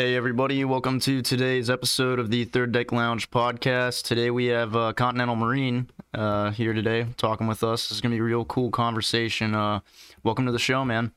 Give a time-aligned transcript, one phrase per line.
[0.00, 4.02] Hey, everybody, welcome to today's episode of the Third Deck Lounge podcast.
[4.04, 7.86] Today we have uh, Continental Marine uh, here today talking with us.
[7.86, 9.54] This is going to be a real cool conversation.
[9.54, 9.80] Uh,
[10.22, 11.12] welcome to the show, man.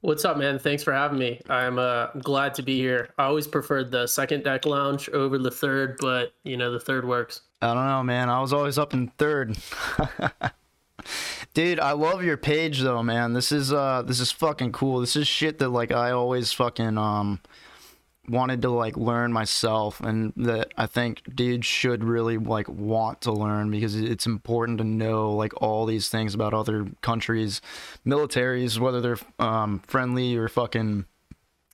[0.00, 0.58] What's up, man?
[0.58, 1.42] Thanks for having me.
[1.50, 3.10] I'm uh, glad to be here.
[3.18, 7.06] I always preferred the second deck lounge over the third, but you know the third
[7.06, 7.42] works.
[7.60, 8.30] I don't know, man.
[8.30, 9.58] I was always up in third.
[11.52, 13.34] Dude, I love your page though, man.
[13.34, 15.00] This is uh this is fucking cool.
[15.00, 17.40] This is shit that like I always fucking um
[18.28, 23.32] wanted to like learn myself and that I think dudes should really like want to
[23.32, 27.60] learn because it's important to know like all these things about other countries,
[28.06, 31.04] militaries, whether they're um friendly or fucking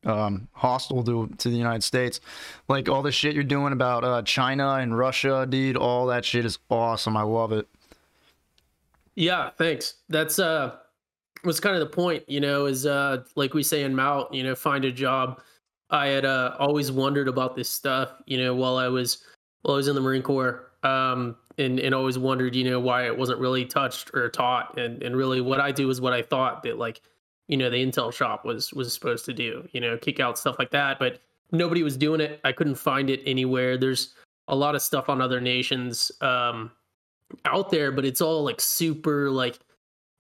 [0.05, 2.21] um, hostile to to the United States.
[2.69, 5.77] Like all the shit you're doing about uh, China and Russia, dude.
[5.77, 7.17] All that shit is awesome.
[7.17, 7.69] I love it.
[9.15, 9.95] Yeah, thanks.
[10.09, 10.77] That's uh,
[11.45, 12.25] was kind of the point.
[12.29, 15.41] You know, is uh, like we say in Mount, you know, find a job.
[15.91, 18.13] I had uh, always wondered about this stuff.
[18.27, 19.25] You know, while I was
[19.63, 20.67] while I was in the Marine Corps.
[20.83, 24.79] Um, and, and always wondered, you know, why it wasn't really touched or taught.
[24.79, 27.03] And, and really what I do is what I thought that like
[27.51, 30.57] you know the intel shop was was supposed to do you know kick out stuff
[30.59, 31.19] like that but
[31.51, 34.15] nobody was doing it i couldn't find it anywhere there's
[34.47, 36.71] a lot of stuff on other nations um
[37.45, 39.59] out there but it's all like super like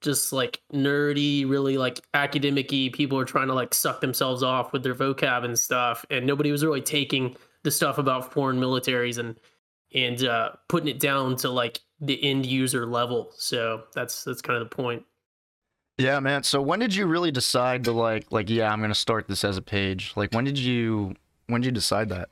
[0.01, 4.83] just like nerdy really like academic-y people are trying to like suck themselves off with
[4.83, 9.39] their vocab and stuff and nobody was really taking the stuff about foreign militaries and
[9.95, 14.61] and uh putting it down to like the end user level so that's that's kind
[14.61, 15.05] of the point
[16.01, 16.43] yeah, man.
[16.45, 19.59] So when did you really decide to like like yeah, I'm gonna start this as
[19.59, 20.12] a page?
[20.17, 21.15] Like when did you
[21.47, 22.31] when did you decide that?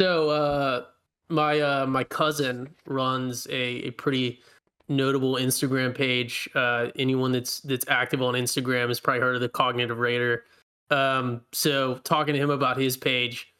[0.00, 0.84] So uh
[1.28, 4.40] my uh my cousin runs a, a pretty
[4.88, 6.48] notable Instagram page.
[6.54, 10.44] Uh anyone that's that's active on Instagram has probably heard of the Cognitive Raider.
[10.90, 13.54] Um so talking to him about his page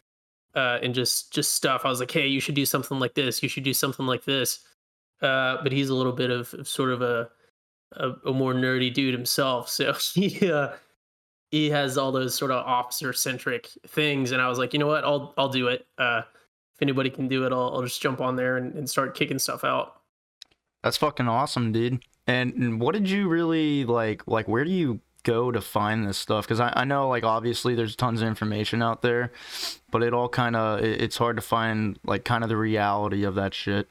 [0.55, 3.43] uh and just just stuff, I was like, hey, you should do something like this,
[3.43, 4.61] you should do something like this.
[5.21, 7.31] Uh but he's a little bit of, of sort of a
[7.97, 9.69] a, a more nerdy dude himself.
[9.69, 10.73] So he uh,
[11.51, 14.87] he has all those sort of officer centric things, and I was like, you know
[14.87, 15.87] what, I'll I'll do it.
[15.99, 16.23] Uh,
[16.75, 19.39] if anybody can do it, I'll, I'll just jump on there and, and start kicking
[19.39, 20.02] stuff out.
[20.83, 22.05] That's fucking awesome, dude.
[22.27, 24.27] And, what did you really like?
[24.27, 26.45] Like, where do you go to find this stuff?
[26.45, 29.33] Because I, I know, like, obviously there's tons of information out there,
[29.91, 33.25] but it all kind of it, it's hard to find like kind of the reality
[33.25, 33.89] of that shit.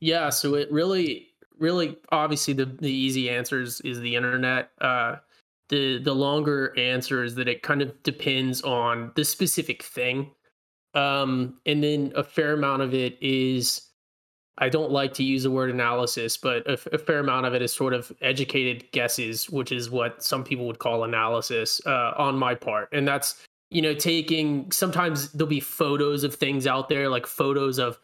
[0.00, 1.28] Yeah, so it really
[1.58, 4.70] really obviously the the easy answer is, is the internet.
[4.80, 5.16] Uh,
[5.68, 10.30] the the longer answer is that it kind of depends on the specific thing,
[10.94, 13.88] um, and then a fair amount of it is.
[14.58, 17.62] I don't like to use the word analysis, but a, a fair amount of it
[17.62, 22.38] is sort of educated guesses, which is what some people would call analysis uh, on
[22.38, 27.08] my part, and that's you know taking sometimes there'll be photos of things out there
[27.08, 27.98] like photos of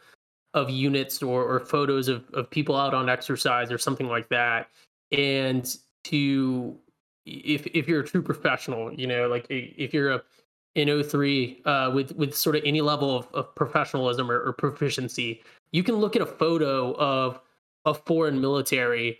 [0.55, 4.71] of units or, or photos of, of people out on exercise or something like that.
[5.13, 6.77] And to
[7.27, 10.23] if if you're a true professional you know like if you're a
[10.75, 15.43] in 03 uh, with with sort of any level of, of professionalism or, or, proficiency
[15.73, 17.41] you can look at a photo of
[17.85, 19.19] a foreign military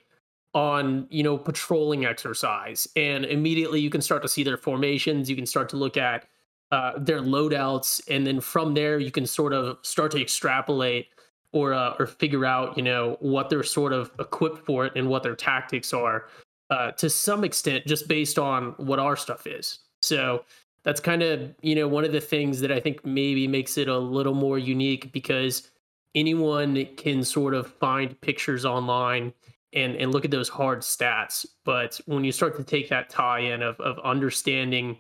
[0.55, 5.29] on you know patrolling exercise and immediately you can start to see their formations.
[5.29, 6.27] You can start to look at
[6.71, 11.09] uh, their loadouts and then from there you can sort of start to extrapolate
[11.53, 15.09] or uh, or figure out you know what they're sort of equipped for it and
[15.09, 16.29] what their tactics are
[16.71, 19.81] uh, to some extent just based on what our stuff is.
[20.03, 20.45] So
[20.85, 23.89] that's kind of you know one of the things that i think maybe makes it
[23.89, 25.71] a little more unique because
[26.19, 29.33] anyone can sort of find pictures online
[29.73, 33.41] and and look at those hard stats but when you start to take that tie
[33.41, 34.97] in of of understanding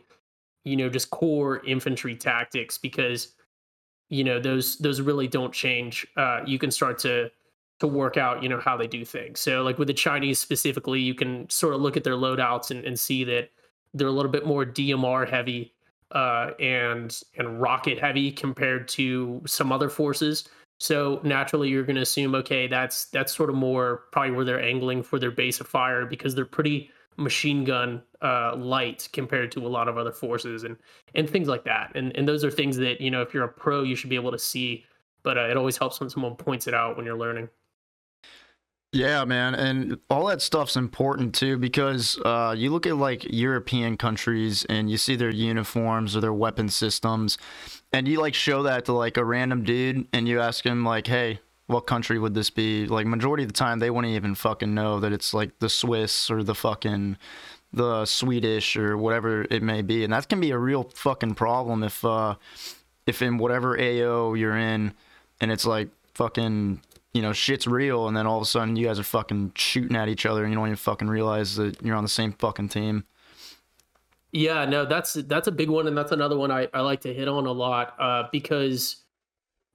[0.65, 3.35] you know just core infantry tactics because
[4.11, 7.31] you know those those really don't change uh, you can start to
[7.81, 9.41] to work out you know how they do things.
[9.41, 12.85] So like with the chinese specifically you can sort of look at their loadouts and,
[12.85, 13.51] and see that
[13.95, 15.73] they're a little bit more dmr heavy
[16.13, 20.49] uh, and and rocket heavy compared to some other forces
[20.79, 24.63] so naturally you're going to assume okay that's that's sort of more probably where they're
[24.63, 29.67] angling for their base of fire because they're pretty machine gun uh, light compared to
[29.67, 30.77] a lot of other forces and
[31.15, 31.93] and things like that.
[31.95, 34.17] And and those are things that you know if you're a pro you should be
[34.17, 34.85] able to see.
[35.25, 37.49] But uh, it always helps when someone points it out when you're learning.
[38.93, 43.99] Yeah, man, and all that stuff's important too because uh, you look at like European
[43.99, 47.37] countries and you see their uniforms or their weapon systems,
[47.93, 51.07] and you like show that to like a random dude and you ask him like,
[51.07, 52.87] "Hey, what country would this be?
[52.87, 56.31] Like majority of the time they wouldn't even fucking know that it's like the Swiss
[56.31, 57.17] or the fucking
[57.73, 61.83] the Swedish or whatever it may be, and that can be a real fucking problem
[61.83, 62.35] if uh,
[63.07, 64.95] if in whatever AO you're in,
[65.41, 66.81] and it's like fucking
[67.13, 69.97] you know shit's real, and then all of a sudden you guys are fucking shooting
[69.97, 72.71] at each other, and you don't even fucking realize that you're on the same fucking
[72.71, 73.05] team.
[74.33, 77.15] Yeah, no, that's that's a big one, and that's another one I, I like to
[77.15, 78.97] hit on a lot uh, because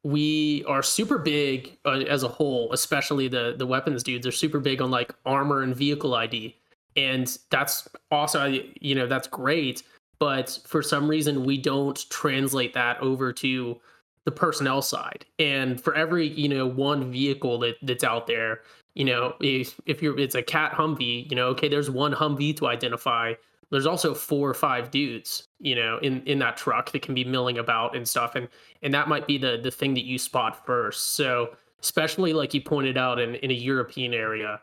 [0.04, 4.60] we are super big uh, as a whole, especially the the weapons dudes are super
[4.60, 6.56] big on like armor and vehicle ID,
[6.96, 8.46] and that's also
[8.82, 9.84] you know that's great,
[10.20, 13.80] but for some reason we don't translate that over to
[14.26, 15.26] the personnel side.
[15.40, 18.62] And for every you know one vehicle that that's out there,
[18.96, 22.56] you know if if you're it's a cat Humvee, you know okay, there's one Humvee
[22.58, 23.34] to identify
[23.74, 27.24] there's also four or five dudes you know in in that truck that can be
[27.24, 28.36] milling about and stuff.
[28.36, 28.48] And
[28.82, 31.16] and that might be the the thing that you spot first.
[31.16, 34.62] So especially like you pointed out in in a european area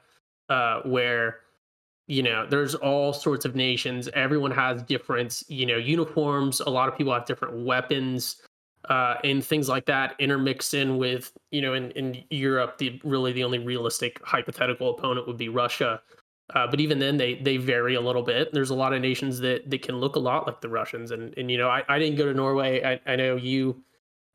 [0.49, 1.41] uh where
[2.07, 4.09] you know there's all sorts of nations.
[4.15, 6.61] Everyone has different you know uniforms.
[6.61, 8.37] A lot of people have different weapons
[8.89, 13.33] uh, and things like that intermixed in with you know in, in Europe the really
[13.33, 16.01] the only realistic hypothetical opponent would be Russia
[16.55, 18.53] uh, but even then, they they vary a little bit.
[18.53, 21.37] There's a lot of nations that that can look a lot like the Russians, and
[21.39, 22.83] and you know, I, I didn't go to Norway.
[22.83, 23.83] I, I know you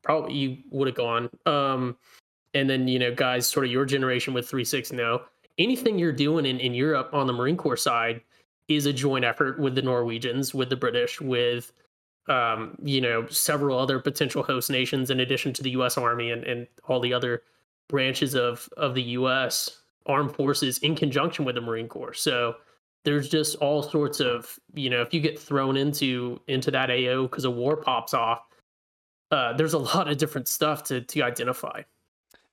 [0.02, 1.28] probably you would have gone.
[1.44, 1.96] Um,
[2.54, 5.22] and then you know, guys, sort of your generation with three six no.
[5.58, 8.20] Anything you're doing in, in Europe on the Marine Corps side
[8.68, 11.72] is a joint effort with the Norwegians, with the British, with
[12.28, 16.44] um, you know, several other potential host nations in addition to the US Army and,
[16.44, 17.42] and all the other
[17.88, 22.14] branches of of the US armed forces in conjunction with the Marine Corps.
[22.14, 22.56] So
[23.04, 27.22] there's just all sorts of you know if you get thrown into into that AO
[27.22, 28.42] because a war pops off,
[29.30, 31.82] uh, there's a lot of different stuff to to identify.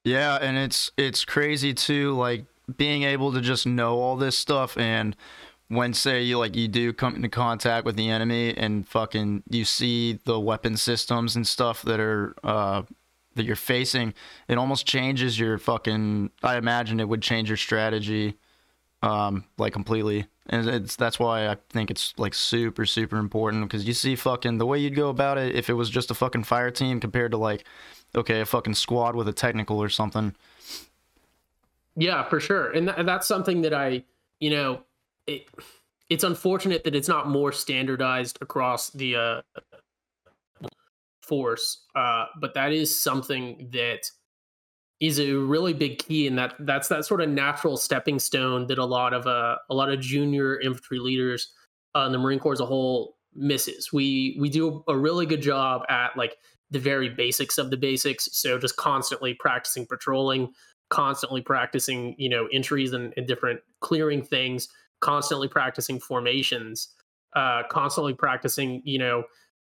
[0.03, 2.45] Yeah, and it's it's crazy too, like
[2.77, 5.15] being able to just know all this stuff and
[5.67, 9.65] when say you like you do come into contact with the enemy and fucking you
[9.65, 12.83] see the weapon systems and stuff that are uh
[13.35, 14.13] that you're facing,
[14.47, 16.31] it almost changes your fucking.
[16.41, 18.37] I imagine it would change your strategy,
[19.01, 20.27] um, like completely.
[20.47, 24.57] And it's that's why I think it's like super super important because you see fucking
[24.57, 27.31] the way you'd go about it if it was just a fucking fire team compared
[27.31, 27.63] to like,
[28.15, 30.35] okay, a fucking squad with a technical or something.
[31.95, 34.03] Yeah, for sure, and th- that's something that I,
[34.39, 34.83] you know,
[35.27, 35.47] it,
[36.09, 39.41] it's unfortunate that it's not more standardized across the uh,
[41.23, 41.85] force.
[41.95, 44.09] Uh, but that is something that
[44.99, 48.77] is a really big key, and that that's that sort of natural stepping stone that
[48.77, 51.51] a lot of uh, a lot of junior infantry leaders
[51.95, 53.91] uh, in the Marine Corps as a whole misses.
[53.91, 56.37] We we do a really good job at like
[56.71, 58.29] the very basics of the basics.
[58.31, 60.53] So just constantly practicing patrolling,
[60.89, 64.67] constantly practicing, you know, entries and, and different clearing things,
[64.99, 66.89] constantly practicing formations,
[67.35, 69.23] uh, constantly practicing, you know,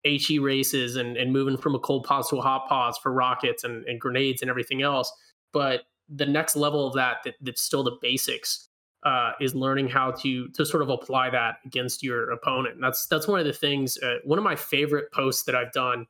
[0.05, 3.64] HE races and, and moving from a cold pause to a hot pause for rockets
[3.64, 5.12] and, and grenades and everything else.
[5.52, 8.69] But the next level of that, that that's still the basics,
[9.05, 12.75] uh, is learning how to to sort of apply that against your opponent.
[12.75, 13.99] And that's that's one of the things.
[13.99, 16.06] Uh, one of my favorite posts that I've done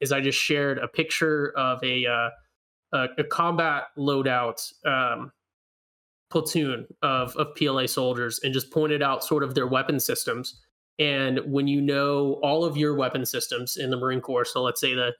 [0.00, 2.30] is I just shared a picture of a uh,
[2.92, 5.32] a, a, combat loadout um,
[6.30, 10.60] platoon of of PLA soldiers and just pointed out sort of their weapon systems
[10.98, 14.80] and when you know all of your weapon systems in the Marine Corps, so let's
[14.80, 15.12] say the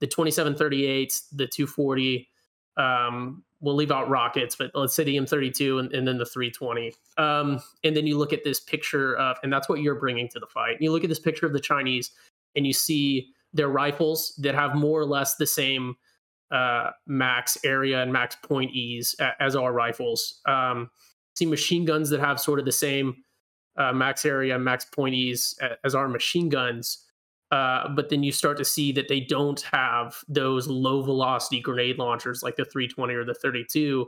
[0.00, 2.28] the 2738, the 240,
[2.76, 6.94] um, we'll leave out rockets, but let's say the M32 and, and then the 320.
[7.18, 10.40] Um, and then you look at this picture of, and that's what you're bringing to
[10.40, 10.78] the fight.
[10.80, 12.12] You look at this picture of the Chinese
[12.56, 15.96] and you see their rifles that have more or less the same
[16.50, 20.40] uh, max area and max point ease as our rifles.
[20.46, 20.90] Um,
[21.34, 23.16] see machine guns that have sort of the same
[23.76, 27.06] uh, max area, max pointies as our machine guns.
[27.50, 31.98] Uh, but then you start to see that they don't have those low velocity grenade
[31.98, 34.06] launchers like the 320 or the 32,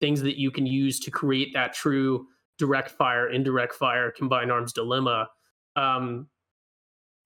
[0.00, 4.72] things that you can use to create that true direct fire, indirect fire, combined arms
[4.72, 5.28] dilemma.
[5.74, 6.28] Um,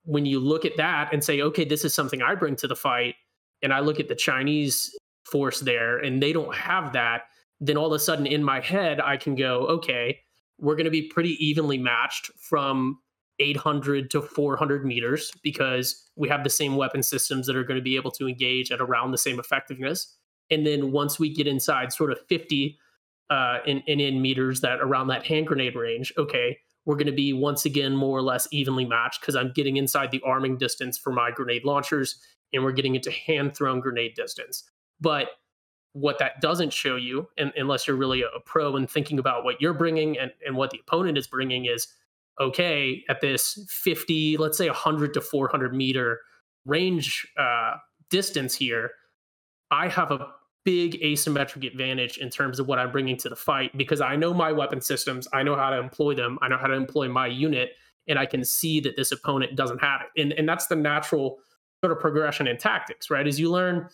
[0.05, 2.75] when you look at that and say, okay, this is something I bring to the
[2.75, 3.13] fight,
[3.61, 7.23] and I look at the Chinese force there and they don't have that,
[7.59, 10.19] then all of a sudden in my head, I can go, okay,
[10.59, 12.99] we're going to be pretty evenly matched from
[13.39, 17.83] 800 to 400 meters because we have the same weapon systems that are going to
[17.83, 20.15] be able to engage at around the same effectiveness.
[20.51, 22.77] And then once we get inside sort of 50
[23.29, 27.13] uh, in, in, in meters that around that hand grenade range, okay, we're going to
[27.13, 30.97] be once again more or less evenly matched because I'm getting inside the arming distance
[30.97, 32.19] for my grenade launchers
[32.51, 34.63] and we're getting into hand thrown grenade distance.
[34.99, 35.27] But
[35.93, 39.43] what that doesn't show you, and, unless you're really a, a pro and thinking about
[39.43, 41.87] what you're bringing and, and what the opponent is bringing, is
[42.39, 46.21] okay, at this 50, let's say 100 to 400 meter
[46.65, 47.73] range uh,
[48.09, 48.91] distance here,
[49.71, 50.27] I have a
[50.63, 54.33] big asymmetric advantage in terms of what I'm bringing to the fight because I know
[54.33, 57.27] my weapon systems, I know how to employ them, I know how to employ my
[57.27, 57.71] unit,
[58.07, 60.21] and I can see that this opponent doesn't have it.
[60.21, 61.39] And, and that's the natural
[61.83, 63.25] sort of progression in tactics, right?
[63.25, 63.89] As you learn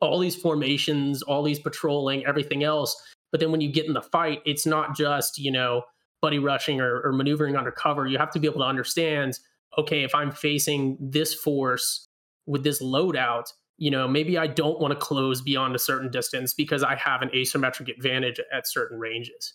[0.00, 2.96] all these formations, all these patrolling, everything else.
[3.30, 5.82] But then when you get in the fight, it's not just, you know,
[6.22, 8.06] buddy rushing or, or maneuvering undercover.
[8.06, 9.38] You have to be able to understand,
[9.76, 12.06] okay, if I'm facing this force
[12.46, 16.52] with this loadout, you know, maybe I don't want to close beyond a certain distance
[16.54, 19.54] because I have an asymmetric advantage at certain ranges.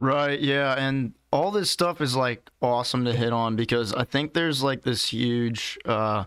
[0.00, 4.32] Right, yeah, and all this stuff is like awesome to hit on because I think
[4.32, 6.24] there's like this huge uh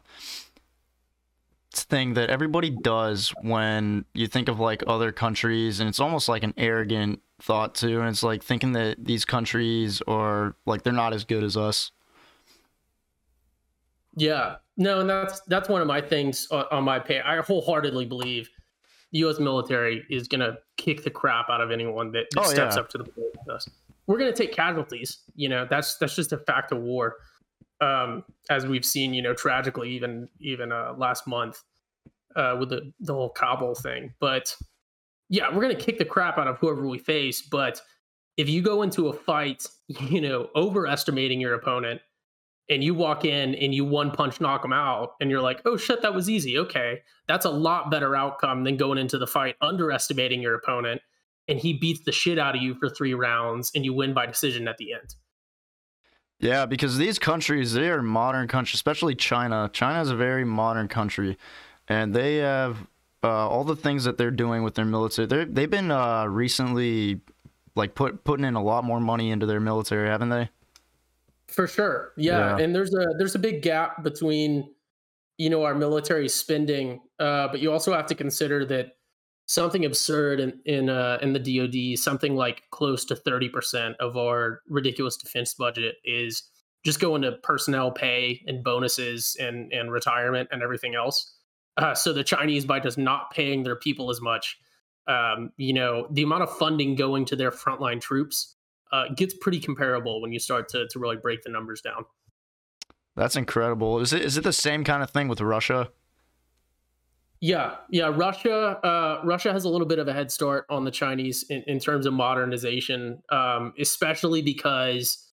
[1.72, 6.44] thing that everybody does when you think of like other countries and it's almost like
[6.44, 11.14] an arrogant thought too and it's like thinking that these countries are like they're not
[11.14, 11.92] as good as us.
[14.16, 14.58] Yeah.
[14.78, 17.22] No, and that's that's one of my things on my pay.
[17.22, 18.50] I wholeheartedly believe
[19.12, 19.40] the U.S.
[19.40, 22.82] military is going to kick the crap out of anyone that, that oh, steps yeah.
[22.82, 23.70] up to the plate with us.
[24.08, 25.20] We're going to take casualties.
[25.36, 27.18] You know, that's that's just a fact of war.
[27.82, 31.64] Um, as we've seen, you know, tragically, even even uh, last month
[32.36, 34.14] uh, with the the whole Kabul thing.
[34.20, 34.56] But
[35.30, 37.42] yeah, we're to kick the crap out of whoever we face.
[37.42, 37.82] But
[38.38, 42.02] if you go into a fight, you know, overestimating your opponent
[42.72, 45.78] and you walk in and you one punch knock them out and you're like oh
[45.78, 49.56] shit that was easy okay that's a lot better outcome than going into the fight
[49.62, 51.02] underestimating your opponent
[51.48, 54.26] and he beats the shit out of you for three rounds and you win by
[54.26, 55.16] decision at the end
[56.42, 60.88] yeah because these countries they are modern countries especially china china is a very modern
[60.88, 61.38] country
[61.88, 62.88] and they have
[63.24, 67.22] uh, all the things that they're doing with their military they they've been uh, recently
[67.76, 70.50] like put putting in a lot more money into their military haven't they
[71.52, 72.14] for sure.
[72.18, 72.58] Yeah.
[72.58, 72.64] yeah.
[72.64, 74.74] And there's a there's a big gap between
[75.38, 78.96] you know our military spending uh, but you also have to consider that
[79.52, 84.62] something absurd in in uh, in the DoD something like close to 30% of our
[84.70, 86.44] ridiculous defense budget is
[86.86, 91.36] just going to personnel pay and bonuses and and retirement and everything else.
[91.78, 94.58] Uh, so the Chinese by just not paying their people as much
[95.08, 98.56] um, you know the amount of funding going to their frontline troops
[98.92, 102.06] uh, gets pretty comparable when you start to to really break the numbers down.
[103.18, 104.00] That's incredible.
[104.00, 105.90] Is it is it the same kind of thing with Russia?
[107.42, 108.12] Yeah, yeah.
[108.14, 111.64] Russia, uh, Russia has a little bit of a head start on the Chinese in,
[111.66, 115.28] in terms of modernization, um, especially because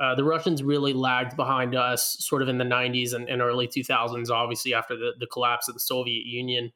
[0.00, 3.68] uh, the Russians really lagged behind us, sort of in the '90s and, and early
[3.68, 4.28] 2000s.
[4.28, 6.72] Obviously, after the, the collapse of the Soviet Union,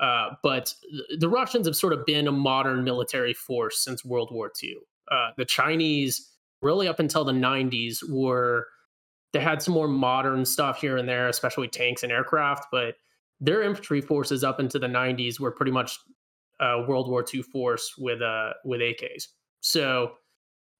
[0.00, 0.74] uh, but
[1.16, 4.74] the Russians have sort of been a modern military force since World War II
[5.10, 6.30] uh, the Chinese,
[6.62, 8.66] really up until the 90s, were
[9.32, 12.94] they had some more modern stuff here and there, especially tanks and aircraft, but
[13.40, 15.98] their infantry forces up into the 90s were pretty much
[16.60, 19.28] a World War II force with uh with AKs.
[19.60, 20.12] So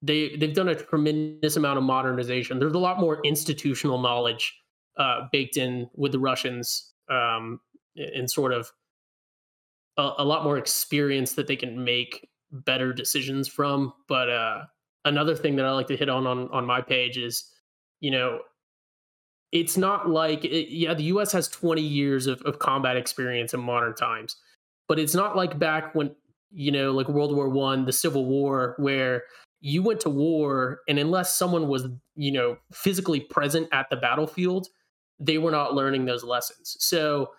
[0.02, 2.58] they they've done a tremendous amount of modernization.
[2.58, 4.54] There's a lot more institutional knowledge
[4.98, 7.60] uh, baked in with the Russians, um,
[7.96, 8.70] and sort of
[9.96, 13.92] a, a, lot more experience that they can make better decisions from.
[14.06, 14.64] But uh,
[15.04, 17.50] another thing that I like to hit on on on my page is,
[18.00, 18.40] you know,
[19.54, 21.32] it's not like it, yeah, the U.S.
[21.32, 24.36] has 20 years of, of combat experience in modern times,
[24.88, 26.14] but it's not like back when
[26.50, 29.22] you know, like World War One, the Civil War, where
[29.60, 34.66] you went to war and unless someone was you know physically present at the battlefield,
[35.18, 36.76] they were not learning those lessons.
[36.80, 37.30] So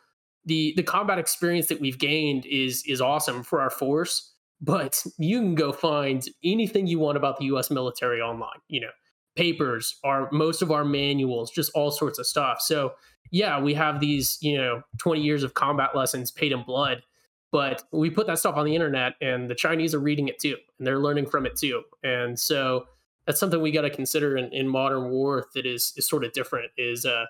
[0.45, 4.31] the the combat experience that we've gained is is awesome for our force
[4.61, 8.89] but you can go find anything you want about the US military online, you know,
[9.35, 12.61] papers, our most of our manuals, just all sorts of stuff.
[12.61, 12.93] So,
[13.31, 17.03] yeah, we have these, you know, 20 years of combat lessons paid in blood,
[17.51, 20.55] but we put that stuff on the internet and the Chinese are reading it too
[20.77, 21.83] and they're learning from it too.
[22.03, 22.87] And so
[23.25, 26.31] that's something we got to consider in, in modern war that is is sort of
[26.33, 27.25] different is uh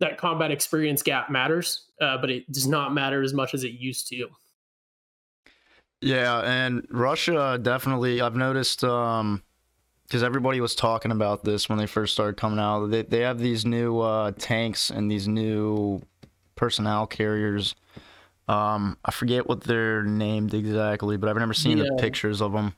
[0.00, 3.72] that combat experience gap matters, uh, but it does not matter as much as it
[3.72, 4.28] used to.
[6.00, 8.20] Yeah, and Russia definitely.
[8.20, 9.42] I've noticed um,
[10.08, 12.86] because everybody was talking about this when they first started coming out.
[12.86, 16.00] They they have these new uh, tanks and these new
[16.56, 17.74] personnel carriers.
[18.48, 21.84] Um, I forget what they're named exactly, but I've never seen yeah.
[21.84, 22.74] the pictures of them.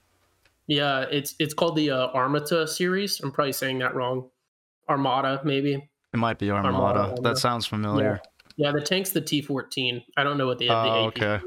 [0.66, 3.20] Yeah, it's it's called the uh, Armata series.
[3.20, 4.28] I'm probably saying that wrong.
[4.88, 5.88] Armada, maybe.
[6.12, 6.76] It might be Armada.
[6.76, 7.22] Armada.
[7.22, 8.20] That sounds familiar.
[8.56, 8.66] Yeah.
[8.66, 10.02] yeah, the tank's the T14.
[10.16, 10.90] I don't know what the, oh, the
[11.22, 11.40] okay.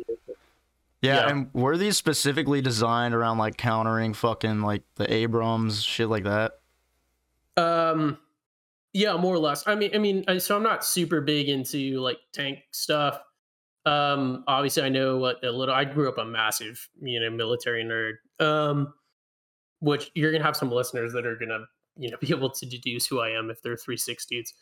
[1.03, 1.29] Yeah, Yeah.
[1.29, 6.53] and were these specifically designed around like countering fucking like the Abrams shit like that?
[7.57, 8.17] Um,
[8.93, 9.67] yeah, more or less.
[9.67, 13.19] I mean, I mean, so I'm not super big into like tank stuff.
[13.86, 15.75] Um, obviously, I know what a little.
[15.75, 18.13] I grew up a massive, you know, military nerd.
[18.43, 18.93] Um,
[19.81, 21.65] which you're gonna have some listeners that are gonna,
[21.98, 24.53] you know, be able to deduce who I am if they're three six dudes.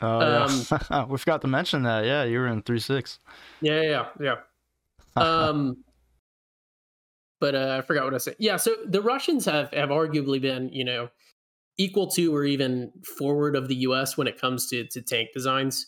[0.00, 0.48] Oh
[0.90, 2.06] yeah, we forgot to mention that.
[2.06, 3.18] Yeah, you were in three six.
[3.60, 4.34] Yeah, yeah, yeah.
[5.16, 5.22] yeah.
[5.22, 5.76] um,
[7.40, 8.36] but uh, I forgot what I said.
[8.38, 11.08] Yeah, so the Russians have have arguably been, you know,
[11.78, 14.16] equal to or even forward of the U.S.
[14.16, 15.86] when it comes to to tank designs.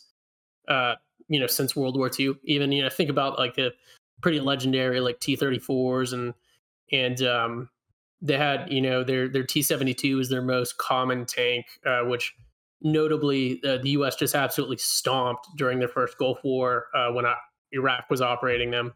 [0.69, 0.95] Uh,
[1.29, 3.73] you know, since World War II, even you know, think about like the
[4.23, 6.35] pretty legendary like T-34s and
[6.93, 7.69] and um,
[8.21, 12.35] they had you know their their T-72 is their most common tank, uh, which
[12.81, 14.17] notably uh, the U.S.
[14.17, 17.35] just absolutely stomped during the first Gulf War uh, when uh,
[17.73, 18.95] Iraq was operating them.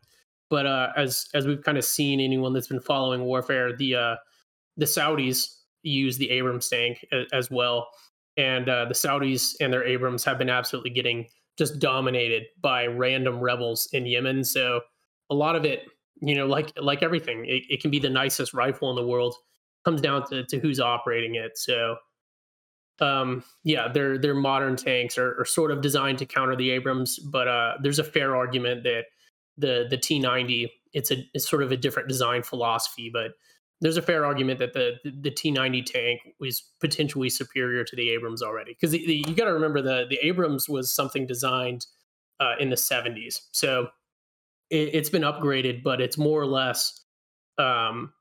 [0.48, 4.16] But uh, as as we've kind of seen, anyone that's been following warfare, the uh,
[4.76, 7.88] the Saudis use the Abrams tank a- as well,
[8.36, 11.26] and uh, the Saudis and their Abrams have been absolutely getting
[11.58, 14.44] just dominated by random rebels in Yemen.
[14.44, 14.82] So
[15.30, 15.84] a lot of it,
[16.20, 19.34] you know, like like everything, it, it can be the nicest rifle in the world.
[19.84, 21.56] Comes down to, to who's operating it.
[21.58, 21.96] So
[23.00, 27.18] um yeah their their modern tanks are, are sort of designed to counter the abrams
[27.18, 29.04] but uh there's a fair argument that
[29.58, 33.32] the the t90 it's a it's sort of a different design philosophy but
[33.80, 38.42] there's a fair argument that the the t90 tank was potentially superior to the abrams
[38.42, 38.72] already.
[38.72, 41.86] Because you got to remember the the abrams was something designed
[42.40, 43.88] uh, in the 70s so
[44.70, 47.02] it, it's been upgraded but it's more or less
[47.58, 48.12] um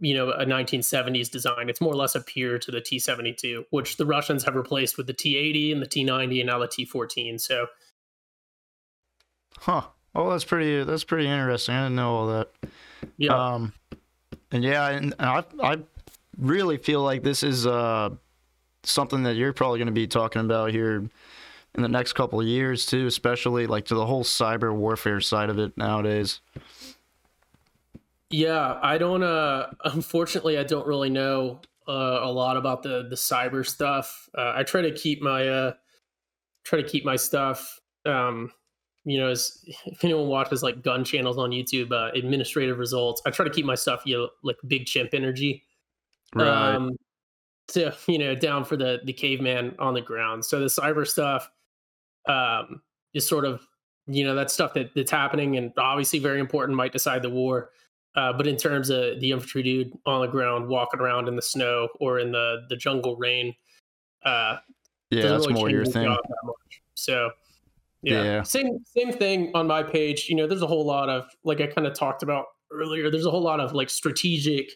[0.00, 1.68] you know a 1970s design.
[1.68, 5.06] It's more or less a peer to the t72 which the russians have replaced with
[5.06, 7.66] the t80 and the t90 and now the t14 so
[9.60, 9.82] Huh.
[10.14, 10.82] Oh, that's pretty.
[10.84, 11.74] That's pretty interesting.
[11.74, 12.48] I didn't know all that.
[13.18, 13.72] yeah Um,
[14.50, 15.78] and yeah, and I I
[16.38, 18.10] really feel like this is uh
[18.82, 21.08] something that you're probably going to be talking about here
[21.74, 25.50] in the next couple of years too, especially like to the whole cyber warfare side
[25.50, 26.40] of it nowadays.
[28.30, 33.16] yeah i don't uh unfortunately i don't really know uh, a lot about the the
[33.16, 35.72] cyber stuff uh, i try to keep my uh
[36.62, 38.52] try to keep my stuff um
[39.08, 43.30] you know as if anyone watches like gun channels on youtube uh, administrative results i
[43.30, 45.64] try to keep my stuff you know like big chimp energy
[46.36, 46.90] um
[47.66, 51.50] to you know down for the the caveman on the ground so the cyber stuff
[52.26, 52.82] um
[53.14, 53.66] is sort of
[54.06, 57.70] you know that stuff that, that's happening and obviously very important might decide the war
[58.16, 61.42] uh, but in terms of the infantry dude on the ground walking around in the
[61.42, 63.54] snow or in the the jungle rain
[64.24, 64.56] uh
[65.10, 66.08] yeah, that's really more your thing.
[66.08, 66.82] that much.
[66.94, 67.30] So
[68.02, 68.22] yeah.
[68.22, 68.42] Yeah.
[68.42, 70.28] Same same thing on my page.
[70.28, 73.26] You know, there's a whole lot of like I kind of talked about earlier, there's
[73.26, 74.72] a whole lot of like strategic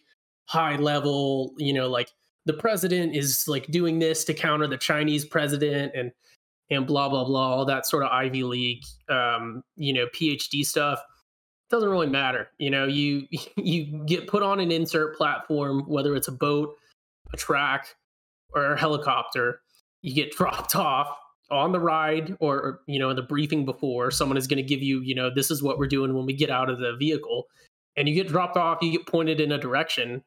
[0.46, 2.10] high level, you know, like
[2.46, 6.12] the president is like doing this to counter the Chinese president and
[6.70, 11.00] and blah blah blah, all that sort of Ivy League um, you know, PhD stuff.
[11.70, 12.50] Doesn't really matter.
[12.58, 16.74] You know, you you get put on an insert platform, whether it's a boat,
[17.32, 17.94] a track,
[18.54, 19.60] or a helicopter,
[20.02, 21.16] you get dropped off
[21.52, 24.82] on the ride or, you know in the briefing before someone is going to give
[24.82, 27.46] you you know this is what we're doing when we get out of the vehicle
[27.96, 30.22] and you get dropped off you get pointed in a direction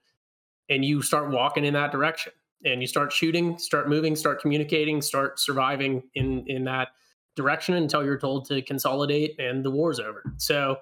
[0.69, 2.31] and you start walking in that direction
[2.63, 6.89] and you start shooting start moving start communicating start surviving in in that
[7.35, 10.23] direction until you're told to consolidate and the war's over.
[10.37, 10.77] So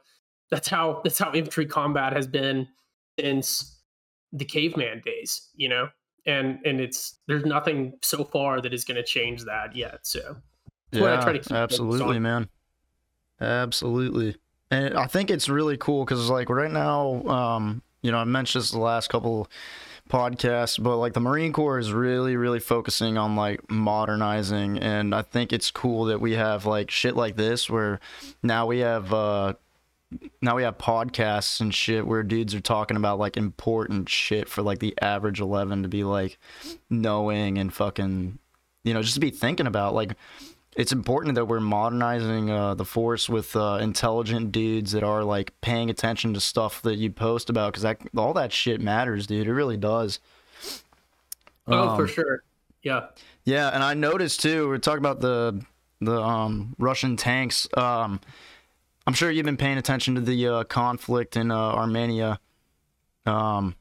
[0.51, 2.67] that's how that's how infantry combat has been
[3.19, 3.79] since
[4.32, 5.88] the caveman days you know
[6.25, 10.36] and and it's there's nothing so far that is going to change that yet so
[10.93, 12.49] Yeah, try to keep absolutely, man.
[13.41, 14.36] Absolutely.
[14.71, 18.63] And I think it's really cool because, like, right now, um, you know, I mentioned
[18.63, 19.47] this the last couple
[20.09, 24.77] podcasts, but like the Marine Corps is really, really focusing on like modernizing.
[24.79, 27.99] And I think it's cool that we have like shit like this where
[28.41, 29.53] now we have, uh,
[30.41, 34.62] now we have podcasts and shit where dudes are talking about like important shit for
[34.62, 36.38] like the average 11 to be like
[36.89, 38.38] knowing and fucking,
[38.84, 39.93] you know, just to be thinking about.
[39.93, 40.15] Like,
[40.76, 45.54] it's important that we're modernizing uh, the force with uh, intelligent dudes that are like
[45.62, 49.47] paying attention to stuff that you post about because that all that shit matters, dude.
[49.47, 50.19] It really does.
[51.67, 52.43] oh for Um, sure
[52.84, 53.08] yeah
[53.45, 54.67] Yeah, and I noticed too.
[54.67, 55.63] We're talking about the
[56.02, 57.67] the um, Russian tanks.
[57.76, 58.19] Um,
[59.05, 62.39] I'm sure you've been paying attention to the uh, conflict in uh, Armenia.
[63.25, 63.75] Um,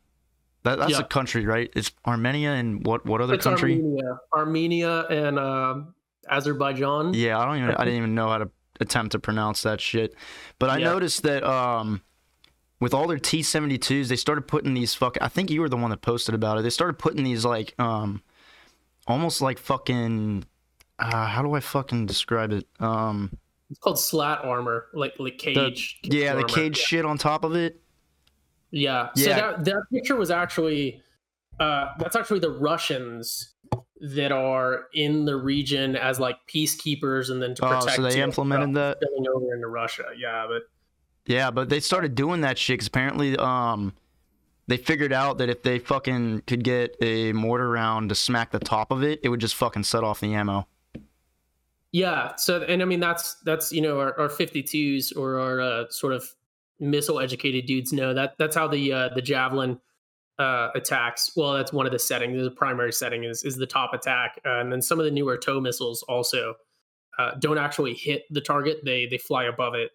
[0.65, 1.01] that, that's Yeah.
[1.01, 1.71] a country, right?
[1.75, 3.75] It's Armenia and what what other it's country?
[3.75, 5.95] armenia armenia and um
[6.31, 9.81] azerbaijan Yeah, I don't even I didn't even know how to attempt to pronounce that
[9.81, 10.15] shit.
[10.61, 10.85] But I Yeah.
[10.93, 12.03] noticed that um
[12.79, 15.17] with all their T72s, they started putting these fuck.
[15.21, 16.63] I think you were the one that posted about it.
[16.63, 18.23] They started putting these like um,
[19.07, 20.45] almost like fucking.
[20.99, 22.67] Uh, how do I fucking describe it?
[22.81, 23.39] Um,
[23.73, 25.99] it's called slat armor, like like cage.
[26.03, 26.43] The, yeah, armor.
[26.43, 26.85] the cage yeah.
[26.85, 27.81] shit on top of it.
[28.71, 29.09] Yeah.
[29.17, 29.37] So yeah.
[29.37, 31.01] that that picture was actually
[31.59, 33.55] uh, that's actually the Russians
[34.03, 37.99] that are in the region as like peacekeepers and then to protect.
[37.99, 40.05] Oh, so they implemented that spilling over into Russia.
[40.19, 40.63] Yeah, but
[41.25, 43.95] yeah, but they started doing that shit because apparently, um,
[44.67, 48.59] they figured out that if they fucking could get a mortar round to smack the
[48.59, 50.67] top of it, it would just fucking set off the ammo.
[51.93, 52.35] Yeah.
[52.37, 56.15] So, and I mean, that's that's you know our, our 52s or our uh, sort
[56.15, 56.29] of
[56.81, 59.79] missile educated dudes know that that's how the uh, the javelin
[60.39, 61.33] uh, attacks.
[61.37, 62.43] Well, that's one of the settings.
[62.43, 65.37] The primary setting is is the top attack, uh, and then some of the newer
[65.37, 66.55] TOW missiles also
[67.19, 68.79] uh, don't actually hit the target.
[68.85, 69.91] They they fly above it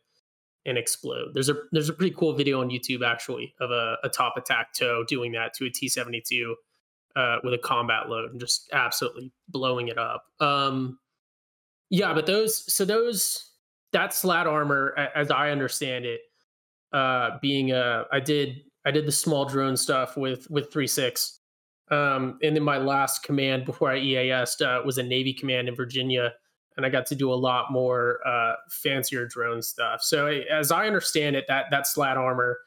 [0.68, 1.34] and explode.
[1.34, 4.74] There's a there's a pretty cool video on YouTube actually of a, a top attack
[4.74, 6.56] TOW doing that to a T seventy two
[7.16, 10.26] uh, with a combat load and just absolutely blowing it up.
[10.40, 11.00] Um,
[11.90, 13.52] yeah, but those so those
[13.94, 16.22] that slat armor, as I understand it,
[16.94, 21.40] uh, being a I did I did the small drone stuff with with three six,
[21.90, 25.76] um, and then my last command before I EAS uh, was a Navy command in
[25.76, 26.34] Virginia,
[26.76, 30.02] and I got to do a lot more uh, fancier drone stuff.
[30.02, 32.60] So as I understand it, that that slat armor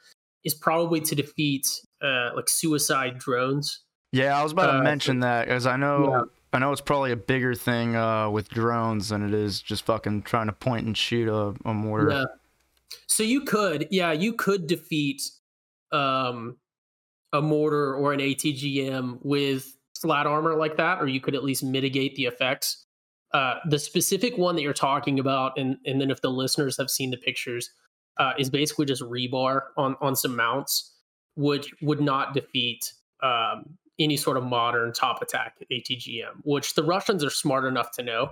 [0.44, 1.66] is probably to defeat
[2.02, 3.80] uh, like suicide drones.
[4.12, 6.28] Yeah, I was about to uh, mention that because I know.
[6.52, 10.22] I know it's probably a bigger thing uh, with drones than it is just fucking
[10.22, 12.10] trying to point and shoot a, a mortar.
[12.10, 12.24] Yeah.
[13.06, 15.22] So you could, yeah, you could defeat
[15.92, 16.56] um,
[17.32, 21.62] a mortar or an ATGM with slat armor like that, or you could at least
[21.62, 22.84] mitigate the effects.
[23.32, 26.90] Uh, the specific one that you're talking about, and and then if the listeners have
[26.90, 27.70] seen the pictures,
[28.18, 30.96] uh, is basically just rebar on on some mounts,
[31.36, 36.40] which would not defeat um, any sort of modern top attack ATGM.
[36.42, 38.30] Which the Russians are smart enough to know.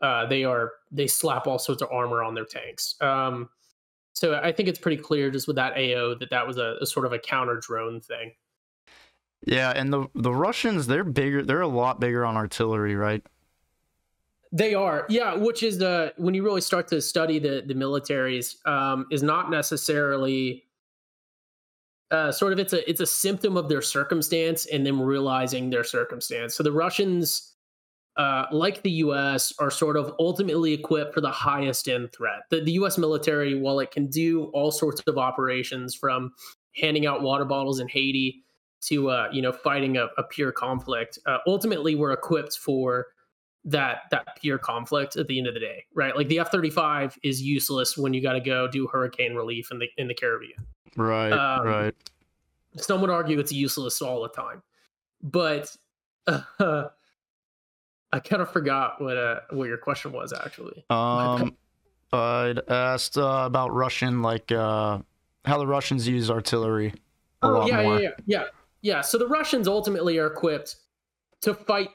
[0.00, 2.94] Uh, they are they slap all sorts of armor on their tanks.
[3.02, 3.50] Um,
[4.14, 6.86] so I think it's pretty clear just with that AO that that was a, a
[6.86, 8.32] sort of a counter drone thing.
[9.46, 11.42] Yeah, and the the Russians they're bigger.
[11.42, 13.24] They're a lot bigger on artillery, right?
[14.52, 15.34] They are, yeah.
[15.34, 19.50] Which is the when you really start to study the the militaries, um, is not
[19.50, 20.64] necessarily
[22.10, 25.84] uh, sort of it's a it's a symptom of their circumstance and them realizing their
[25.84, 26.54] circumstance.
[26.54, 27.50] So the Russians
[28.16, 32.40] uh, like the US, are sort of ultimately equipped for the highest end threat.
[32.50, 36.32] The, the US military, while it can do all sorts of operations from
[36.76, 38.42] handing out water bottles in Haiti
[38.82, 43.06] to uh, you know fighting a, a pure conflict, uh, ultimately we're equipped for
[43.64, 46.16] that that pure conflict at the end of the day, right?
[46.16, 49.70] Like the F thirty five is useless when you got to go do hurricane relief
[49.70, 50.66] in the in the Caribbean.
[50.96, 51.94] Right, um, right.
[52.76, 54.62] Some would argue it's useless all the time,
[55.22, 55.74] but
[56.26, 56.42] uh,
[58.12, 60.84] I kind of forgot what uh what your question was actually.
[60.90, 61.56] Um,
[62.12, 64.98] I'd asked uh, about Russian, like uh,
[65.44, 66.94] how the Russians use artillery.
[67.42, 68.44] oh yeah, yeah, yeah, yeah,
[68.82, 69.00] yeah.
[69.00, 70.76] So the Russians ultimately are equipped
[71.42, 71.90] to fight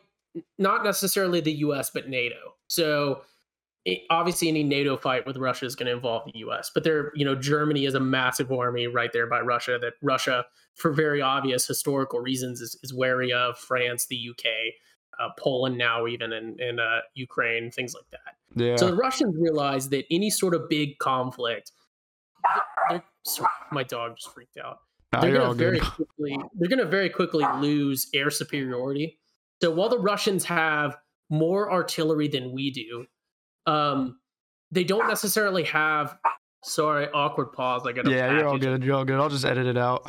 [0.58, 1.90] not necessarily the U.S.
[1.90, 2.56] but NATO.
[2.68, 3.22] So
[4.10, 6.72] obviously, any NATO fight with Russia is going to involve the U.S.
[6.74, 10.46] But there, you know, Germany is a massive army right there by Russia that Russia,
[10.74, 13.58] for very obvious historical reasons, is, is wary of.
[13.58, 14.74] France, the UK
[15.20, 18.62] uh, Poland now, even in, in uh, Ukraine, things like that.
[18.62, 18.76] Yeah.
[18.76, 21.72] So the Russians realize that any sort of big conflict,
[23.24, 24.80] sorry, my dog just freaked out.
[25.22, 25.88] they're gonna very good.
[25.88, 29.20] quickly they're gonna very quickly lose air superiority.
[29.62, 30.98] So while the Russians have
[31.30, 33.06] more artillery than we do,
[33.66, 34.20] um,
[34.72, 36.18] they don't necessarily have
[36.68, 37.84] Sorry, awkward pause.
[37.86, 38.08] I got.
[38.08, 38.84] Yeah, you're all good.
[38.84, 39.20] You're all good.
[39.20, 40.02] I'll just edit it out.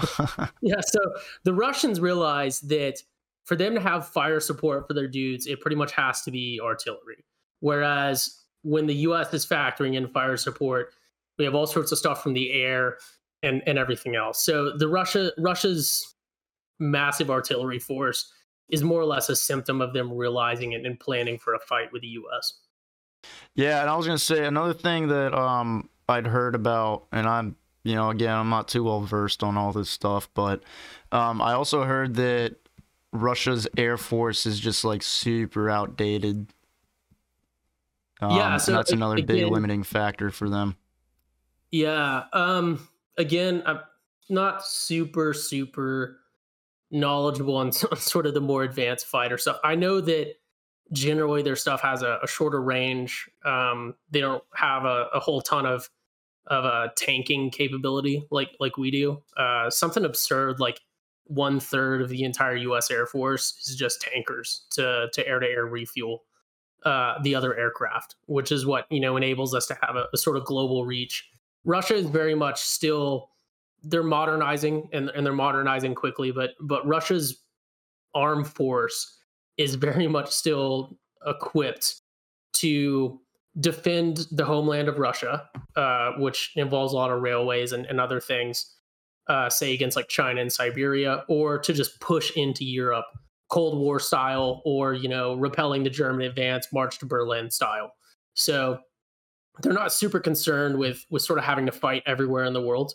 [0.62, 0.80] yeah.
[0.80, 1.00] So
[1.44, 3.02] the Russians realized that
[3.44, 6.58] for them to have fire support for their dudes, it pretty much has to be
[6.62, 7.26] artillery.
[7.60, 9.34] Whereas when the U.S.
[9.34, 10.94] is factoring in fire support,
[11.38, 12.96] we have all sorts of stuff from the air
[13.42, 14.42] and and everything else.
[14.42, 16.14] So the Russia Russia's
[16.78, 18.32] massive artillery force
[18.70, 21.92] is more or less a symptom of them realizing it and planning for a fight
[21.92, 22.54] with the U.S.
[23.54, 27.56] Yeah, and I was gonna say another thing that um I'd heard about, and I'm
[27.84, 30.62] you know again I'm not too well versed on all this stuff, but
[31.12, 32.56] um, I also heard that
[33.12, 36.48] Russia's air force is just like super outdated.
[38.20, 40.76] Um, yeah, so that's another again, big limiting factor for them.
[41.70, 42.24] Yeah.
[42.32, 42.88] Um.
[43.18, 43.80] Again, I'm
[44.28, 46.18] not super super
[46.90, 49.58] knowledgeable on, on sort of the more advanced fighter stuff.
[49.64, 50.34] I know that
[50.92, 53.28] generally their stuff has a, a shorter range.
[53.44, 55.88] Um, they don't have a, a, whole ton of
[56.46, 59.22] of a tanking capability like like we do.
[59.36, 60.80] Uh, something absurd like
[61.24, 62.90] one third of the entire U.S.
[62.90, 66.22] Air Force is just tankers to to air to air refuel
[66.84, 70.16] uh, the other aircraft, which is what you know enables us to have a, a,
[70.16, 71.28] sort of global reach.
[71.64, 73.30] Russia is very much still
[73.82, 77.42] they're modernizing and, and they're modernizing quickly, but but Russia's
[78.14, 79.15] armed force
[79.56, 82.00] is very much still equipped
[82.54, 83.20] to
[83.58, 88.20] defend the homeland of Russia, uh, which involves a lot of railways and, and other
[88.20, 88.74] things,
[89.28, 93.06] uh, say against like China and Siberia, or to just push into Europe,
[93.48, 97.92] Cold War style, or you know, repelling the German advance, march to Berlin style.
[98.34, 98.78] So
[99.62, 102.94] they're not super concerned with with sort of having to fight everywhere in the world,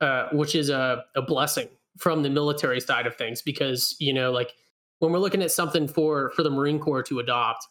[0.00, 4.30] uh, which is a, a blessing from the military side of things because you know,
[4.30, 4.52] like
[4.98, 7.66] when we're looking at something for for the Marine Corps to adopt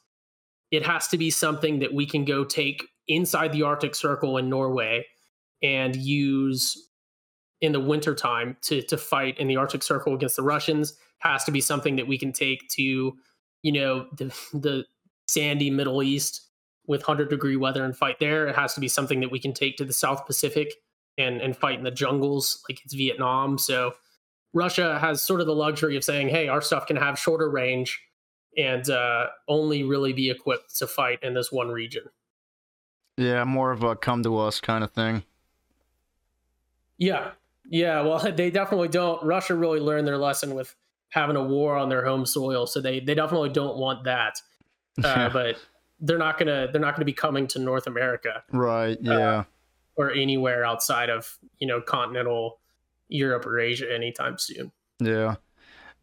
[0.71, 4.49] it has to be something that we can go take inside the Arctic Circle in
[4.49, 5.05] Norway
[5.63, 6.89] and use
[7.61, 11.51] in the wintertime to to fight in the Arctic Circle against the Russians has to
[11.51, 13.13] be something that we can take to,
[13.63, 14.85] you know, the the
[15.27, 16.41] sandy Middle East
[16.85, 18.47] with 100 degree weather and fight there.
[18.47, 20.73] It has to be something that we can take to the South Pacific
[21.17, 23.57] and and fight in the jungles like it's Vietnam.
[23.57, 23.93] So
[24.57, 28.01] Russia has sort of the luxury of saying, "Hey, our stuff can have shorter range
[28.57, 32.03] and uh, only really be equipped to fight in this one region.
[33.15, 35.23] Yeah, more of a come to us kind of thing.
[36.97, 37.31] Yeah,
[37.69, 38.01] yeah.
[38.01, 39.23] Well, they definitely don't.
[39.23, 40.75] Russia really learned their lesson with
[41.09, 44.41] having a war on their home soil, so they they definitely don't want that.
[45.03, 45.57] Uh, but
[45.99, 48.97] they're not gonna they're not gonna be coming to North America, right?
[48.97, 49.43] Uh, yeah, uh,
[49.95, 52.57] or anywhere outside of you know continental
[53.09, 54.71] Europe or Asia anytime soon.
[54.99, 55.35] Yeah.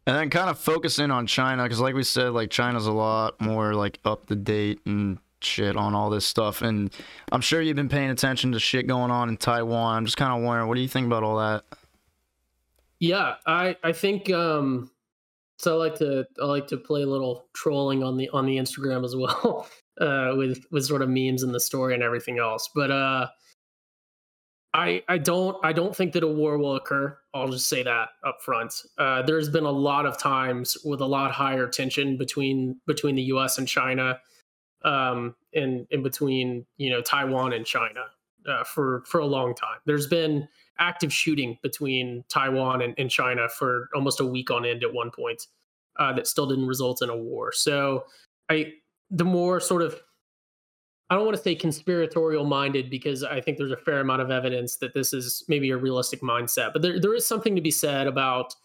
[0.07, 3.39] And then kind of focusing on China, because like we said, like China's a lot
[3.41, 6.61] more like up to date and shit on all this stuff.
[6.61, 6.91] And
[7.31, 9.97] I'm sure you've been paying attention to shit going on in Taiwan.
[9.97, 11.63] I'm just kind of wondering, what do you think about all that?
[12.99, 14.89] Yeah, I I think um,
[15.57, 15.75] so.
[15.75, 19.03] I like to I like to play a little trolling on the on the Instagram
[19.03, 19.67] as well,
[20.01, 22.69] uh, with with sort of memes and the story and everything else.
[22.73, 23.27] But uh,
[24.75, 27.17] I, I don't I don't think that a war will occur.
[27.33, 28.73] I'll just say that up front.
[28.97, 33.21] Uh, there's been a lot of times with a lot higher tension between between the
[33.23, 33.57] U.S.
[33.57, 34.19] and China,
[34.83, 38.01] um, and in between you know Taiwan and China
[38.49, 39.77] uh, for for a long time.
[39.85, 40.45] There's been
[40.77, 45.09] active shooting between Taiwan and, and China for almost a week on end at one
[45.09, 45.47] point
[45.99, 47.53] uh, that still didn't result in a war.
[47.53, 48.03] So
[48.49, 48.73] I
[49.09, 50.01] the more sort of
[51.09, 54.31] I don't want to say conspiratorial minded because I think there's a fair amount of
[54.31, 56.73] evidence that this is maybe a realistic mindset.
[56.73, 58.55] But there, there is something to be said about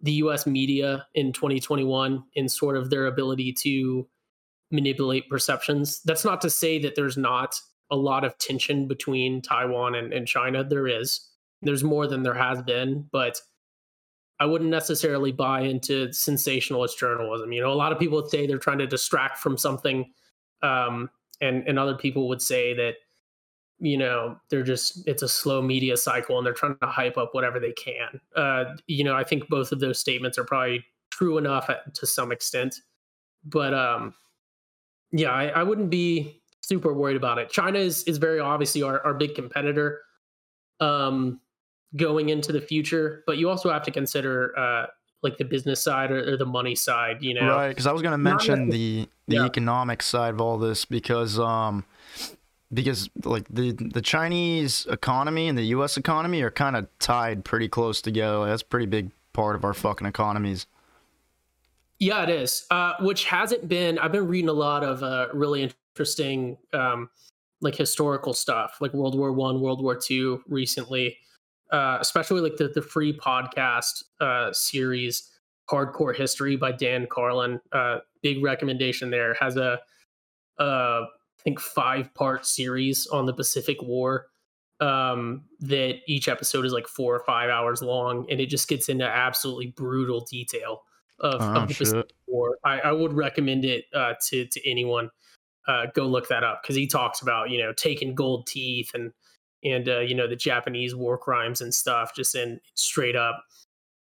[0.00, 4.08] the US media in 2021 in sort of their ability to
[4.70, 6.00] manipulate perceptions.
[6.04, 10.26] That's not to say that there's not a lot of tension between Taiwan and, and
[10.26, 10.64] China.
[10.64, 11.28] There is.
[11.60, 13.40] There's more than there has been, but
[14.40, 17.52] I wouldn't necessarily buy into sensationalist journalism.
[17.52, 20.10] You know, a lot of people say they're trying to distract from something.
[20.62, 21.10] Um,
[21.42, 22.94] and and other people would say that
[23.78, 27.34] you know they're just it's a slow media cycle and they're trying to hype up
[27.34, 28.20] whatever they can.
[28.34, 32.32] Uh, you know i think both of those statements are probably true enough to some
[32.32, 32.76] extent.
[33.44, 34.14] But um
[35.10, 37.50] yeah I, I wouldn't be super worried about it.
[37.50, 40.00] China is is very obviously our, our big competitor
[40.80, 41.40] um
[41.96, 44.86] going into the future but you also have to consider uh
[45.22, 47.48] like the business side or, or the money side, you know.
[47.48, 49.44] Right, because I was going to mention the the yeah.
[49.44, 51.84] economic side of all this because um
[52.72, 55.96] because like the the Chinese economy and the U.S.
[55.96, 58.46] economy are kind of tied pretty close together.
[58.46, 60.66] That's a pretty big part of our fucking economies.
[61.98, 62.66] Yeah, it is.
[62.70, 63.98] Uh, which hasn't been.
[63.98, 67.10] I've been reading a lot of uh, really interesting, um,
[67.60, 71.18] like historical stuff, like World War One, World War Two, recently
[71.72, 75.28] uh, especially like the the free podcast uh, series
[75.70, 79.34] hardcore history by dan carlin uh, big recommendation there.
[79.40, 79.80] Has a
[80.58, 81.06] uh,
[81.42, 84.26] think five part series on the pacific war
[84.80, 88.88] um, that each episode is like four or five hours long and it just gets
[88.88, 90.82] into absolutely brutal detail
[91.20, 91.86] of, oh, of the shit.
[91.86, 92.58] pacific war.
[92.64, 95.10] I, I, would recommend it uh, to to anyone.
[95.68, 99.12] Uh, go look that up because he talks about you know taking gold teeth and
[99.64, 103.44] and uh, you know the Japanese war crimes and stuff, just in straight up,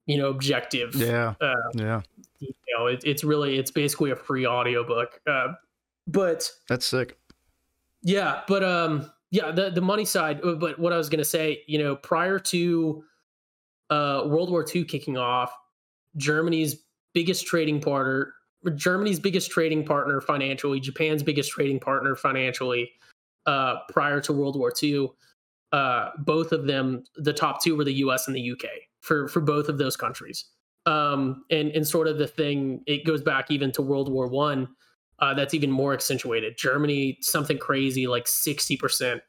[0.06, 0.96] you know, objective.
[0.96, 2.02] Yeah, uh, yeah.
[2.40, 5.20] You know, it, it's really it's basically a free audiobook.
[5.28, 5.54] Uh,
[6.08, 7.18] but that's sick.
[8.02, 10.42] Yeah, but um, yeah, the the money side.
[10.44, 13.04] Uh, but what I was gonna say, you know, prior to
[13.90, 15.54] uh, World War II kicking off,
[16.18, 16.76] Germany's
[17.14, 18.34] biggest trading partner,
[18.76, 22.92] Germany's biggest trading partner financially, Japan's biggest trading partner financially,
[23.46, 25.10] uh, prior to World War II
[25.74, 28.28] uh, both of them, the top two were the U.S.
[28.28, 28.68] and the U.K.
[29.02, 30.46] for for both of those countries.
[30.86, 34.70] Um, and and sort of the thing, it goes back even to World War One.
[35.20, 36.58] Uh, that's even more accentuated.
[36.58, 39.22] Germany, something crazy like sixty percent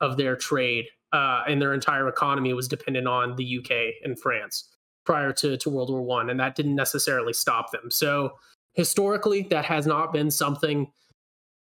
[0.00, 4.68] of their trade uh, and their entire economy was dependent on the UK and France
[5.04, 7.90] prior to, to World War One, and that didn't necessarily stop them.
[7.90, 8.32] So
[8.72, 10.90] historically, that has not been something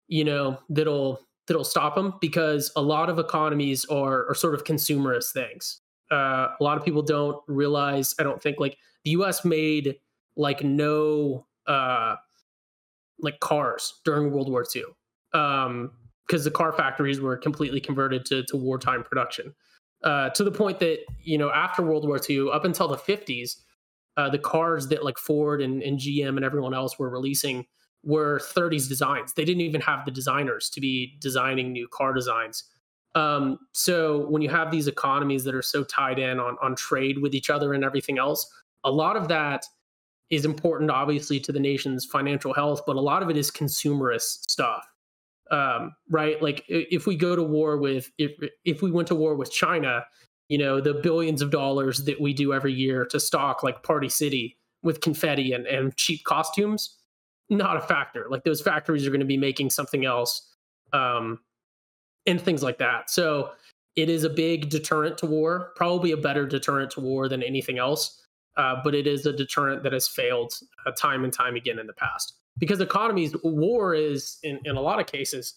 [0.07, 4.65] you know that'll that'll stop them because a lot of economies are are sort of
[4.65, 5.81] consumerist things.
[6.11, 8.15] Uh, a lot of people don't realize.
[8.19, 9.45] I don't think like the U.S.
[9.45, 9.97] made
[10.37, 12.17] like no uh,
[13.19, 14.85] like cars during World War II.
[15.35, 15.93] Um,
[16.27, 19.55] because the car factories were completely converted to, to wartime production.
[20.05, 23.57] Uh, to the point that you know after World War II, up until the 50s,
[24.17, 27.67] uh, the cars that like Ford and, and GM and everyone else were releasing
[28.05, 29.35] were 30s designs.
[29.35, 32.65] They didn't even have the designers to be designing new car designs.
[33.15, 37.19] Um, so when you have these economies that are so tied in on on trade
[37.19, 38.47] with each other and everything else,
[38.85, 39.65] a lot of that
[40.31, 44.51] is important, obviously, to the nation's financial health, but a lot of it is consumerist
[44.51, 44.87] stuff
[45.51, 46.41] um, right?
[46.43, 48.33] Like if we go to war with if
[48.65, 50.05] if we went to war with China,
[50.49, 54.09] you know, the billions of dollars that we do every year to stock like Party
[54.09, 56.98] City with confetti and, and cheap costumes,
[57.51, 58.27] not a factor.
[58.31, 60.55] Like those factories are going to be making something else,
[60.93, 61.41] um,
[62.27, 63.11] and things like that.
[63.11, 63.51] So
[63.97, 67.79] it is a big deterrent to war, probably a better deterrent to war than anything
[67.79, 68.23] else.
[68.57, 70.53] Uh, but it is a deterrent that has failed
[70.85, 74.81] uh, time and time again in the past because economies war is in, in a
[74.81, 75.55] lot of cases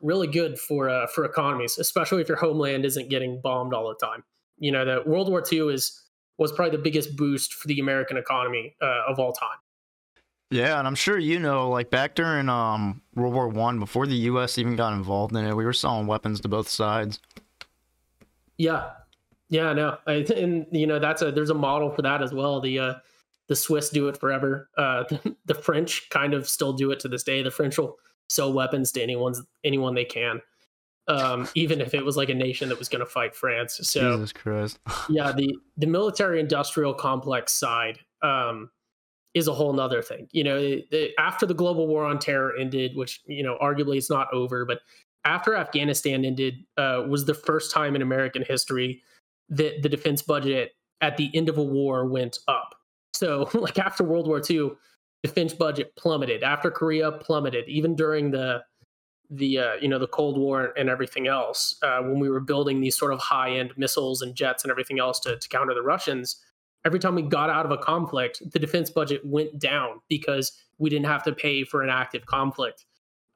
[0.00, 4.06] really good for uh, for economies especially if your homeland isn't getting bombed all the
[4.06, 4.22] time
[4.58, 6.02] you know that world war ii is
[6.38, 9.58] was probably the biggest boost for the american economy uh, of all time
[10.50, 14.16] yeah and i'm sure you know like back during um, world war one before the
[14.16, 17.20] us even got involved in it we were selling weapons to both sides
[18.58, 18.90] yeah
[19.48, 22.60] yeah no I, and you know that's a there's a model for that as well
[22.60, 22.94] the uh
[23.48, 24.68] the Swiss do it forever.
[24.76, 27.42] Uh, the, the, French kind of still do it to this day.
[27.42, 27.96] The French will
[28.28, 30.40] sell weapons to anyone's anyone they can,
[31.08, 33.78] um, even if it was like a nation that was going to fight France.
[33.82, 34.78] So Jesus Christ.
[35.08, 38.70] yeah, the the military industrial complex side um,
[39.36, 40.26] is a whole nother thing.
[40.32, 44.10] You know, the, after the global war on terror ended, which you know arguably it's
[44.10, 44.80] not over, but
[45.24, 49.02] after Afghanistan ended, uh, was the first time in American history
[49.48, 52.76] that the defense budget at the end of a war went up
[53.16, 54.72] so, like after World War II,
[55.22, 56.42] defense budget plummeted.
[56.42, 57.68] After Korea, plummeted.
[57.68, 58.62] Even during the
[59.28, 62.80] the uh, you know the Cold War and everything else, uh, when we were building
[62.80, 65.82] these sort of high end missiles and jets and everything else to, to counter the
[65.82, 66.36] Russians,
[66.86, 70.88] every time we got out of a conflict, the defense budget went down because we
[70.88, 72.86] didn't have to pay for an active conflict.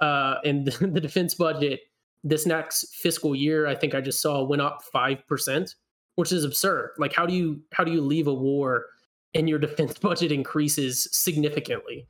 [0.00, 1.80] Uh, and the, the defense budget
[2.24, 5.74] this next fiscal year, I think I just saw went up five percent,
[6.14, 6.92] which is absurd.
[6.96, 8.86] Like, how do you how do you leave a war?
[9.34, 12.06] and your defense budget increases significantly,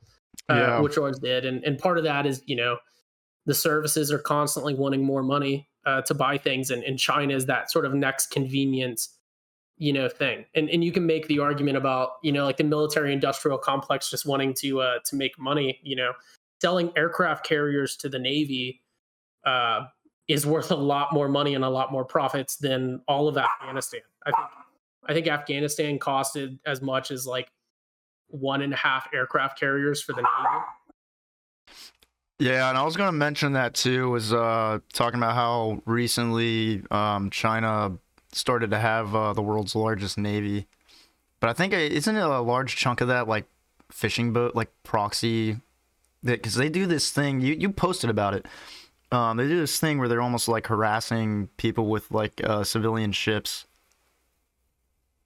[0.49, 0.79] uh, yeah.
[0.79, 1.45] which ours did.
[1.45, 2.77] And and part of that is you know
[3.45, 7.45] the services are constantly wanting more money uh, to buy things, and, and China is
[7.47, 9.17] that sort of next convenience
[9.81, 10.45] you know thing.
[10.53, 14.09] And and you can make the argument about you know like the military industrial complex
[14.11, 15.79] just wanting to uh, to make money.
[15.81, 16.13] You know,
[16.61, 18.81] selling aircraft carriers to the Navy.
[19.43, 19.85] Uh,
[20.27, 24.01] is worth a lot more money and a lot more profits than all of Afghanistan.
[24.25, 24.47] I think
[25.07, 27.51] I think Afghanistan costed as much as like
[28.27, 31.75] one and a half aircraft carriers for the Navy.
[32.39, 34.09] Yeah, and I was going to mention that too.
[34.11, 37.97] Was uh, talking about how recently um, China
[38.31, 40.67] started to have uh, the world's largest navy,
[41.39, 43.45] but I think isn't it a large chunk of that like
[43.91, 45.57] fishing boat, like proxy?
[46.23, 47.41] Because they do this thing.
[47.41, 48.45] You you posted about it.
[49.11, 53.11] Um, they do this thing where they're almost like harassing people with like uh, civilian
[53.11, 53.65] ships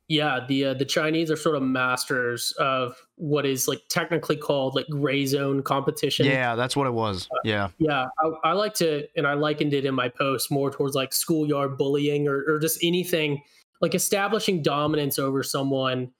[0.07, 4.75] yeah, the uh, the Chinese are sort of masters of what is like technically called
[4.75, 6.27] like gray zone competition.
[6.27, 7.27] Yeah, that's what it was.
[7.31, 8.05] Uh, yeah, yeah.
[8.19, 11.77] I, I, like to, and I likened it in my post more towards like schoolyard
[11.77, 13.41] bullying or, or just anything
[13.81, 16.11] like establishing dominance over someone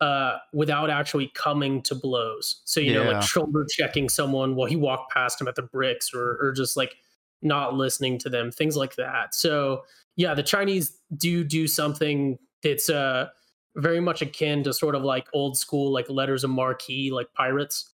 [0.00, 2.62] uh, without actually coming to blows.
[2.64, 3.04] So you yeah.
[3.04, 6.52] know, like shoulder checking someone while he walked past him at the bricks, or or
[6.52, 6.94] just like
[7.42, 9.34] not listening to them, things like that.
[9.34, 9.82] So
[10.16, 13.28] yeah, the Chinese do do something it's uh
[13.76, 17.94] very much akin to sort of like old school like letters of marquee like pirates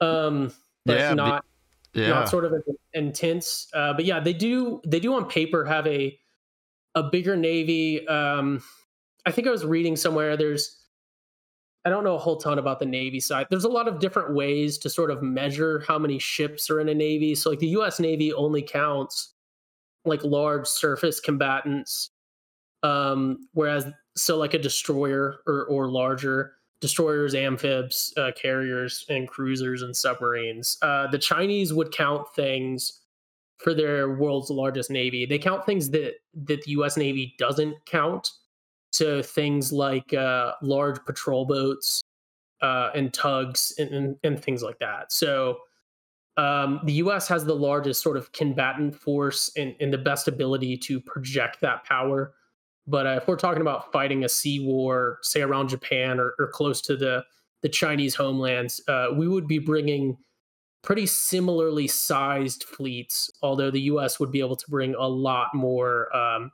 [0.00, 0.52] um
[0.84, 1.44] but yeah, not
[1.94, 2.08] yeah.
[2.08, 2.52] not sort of
[2.94, 6.18] intense uh but yeah they do they do on paper have a
[6.94, 8.62] a bigger navy um
[9.24, 10.76] i think i was reading somewhere there's
[11.84, 14.34] i don't know a whole ton about the navy side there's a lot of different
[14.34, 17.68] ways to sort of measure how many ships are in a navy so like the
[17.68, 19.34] us navy only counts
[20.08, 22.10] like large surface combatants.
[22.82, 29.82] Um, whereas so like a destroyer or or larger destroyers, amphibs, uh, carriers, and cruisers
[29.82, 30.78] and submarines.
[30.80, 33.00] Uh, the Chinese would count things
[33.58, 35.26] for their world's largest navy.
[35.26, 36.14] They count things that
[36.46, 36.96] that the U.S.
[36.96, 38.30] Navy doesn't count.
[38.92, 42.00] So things like uh, large patrol boats
[42.62, 45.12] uh, and tugs and, and, and, things like that.
[45.12, 45.58] So
[46.38, 47.28] um, the U.S.
[47.28, 51.84] has the largest sort of combatant force and, and the best ability to project that
[51.84, 52.34] power.
[52.88, 56.48] But uh, if we're talking about fighting a sea war, say around Japan or, or
[56.48, 57.24] close to the
[57.60, 60.16] the Chinese homelands, uh, we would be bringing
[60.82, 63.30] pretty similarly sized fleets.
[63.42, 64.18] Although the U.S.
[64.18, 66.50] would be able to bring a lot more um,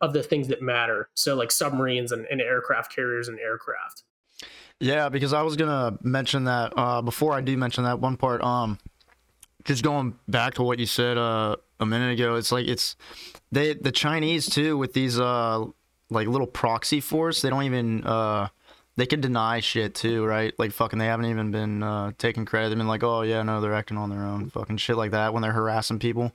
[0.00, 1.10] of the things that matter.
[1.14, 4.04] So like submarines and, and aircraft carriers and aircraft.
[4.78, 8.42] Yeah, because I was gonna mention that uh, before I do mention that one part.
[8.42, 8.78] Um,
[9.64, 12.94] just going back to what you said uh, a minute ago, it's like it's
[13.50, 15.64] they the Chinese too with these uh
[16.10, 17.42] like little proxy force.
[17.42, 18.48] They don't even uh
[18.96, 20.52] they can deny shit too, right?
[20.58, 22.68] Like fucking they haven't even been uh taking credit.
[22.68, 25.32] They've been like, oh yeah, no, they're acting on their own, fucking shit like that
[25.32, 26.32] when they're harassing people.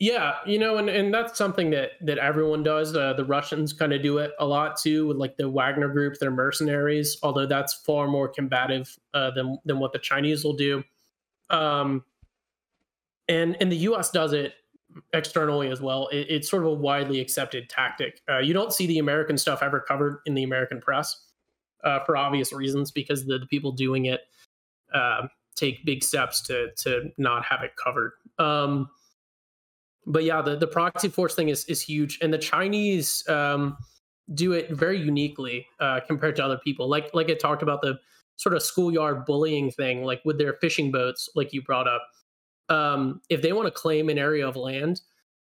[0.00, 2.96] Yeah, you know, and, and that's something that that everyone does.
[2.96, 6.18] Uh, the Russians kind of do it a lot too, with like the Wagner Group,
[6.18, 7.18] their mercenaries.
[7.24, 10.84] Although that's far more combative uh, than than what the Chinese will do.
[11.50, 12.04] Um,
[13.28, 14.10] and and the U.S.
[14.10, 14.54] does it
[15.12, 16.08] externally as well.
[16.08, 18.20] It, it's sort of a widely accepted tactic.
[18.28, 21.26] Uh, you don't see the American stuff ever covered in the American press
[21.84, 24.22] uh, for obvious reasons, because the, the people doing it
[24.94, 28.12] uh, take big steps to to not have it covered.
[28.38, 28.88] Um,
[30.06, 33.76] but yeah, the, the proxy force thing is is huge, and the Chinese um,
[34.34, 36.88] do it very uniquely uh, compared to other people.
[36.88, 37.98] Like like I talked about the
[38.36, 42.02] sort of schoolyard bullying thing, like with their fishing boats, like you brought up.
[42.68, 45.00] Um, if they want to claim an area of land,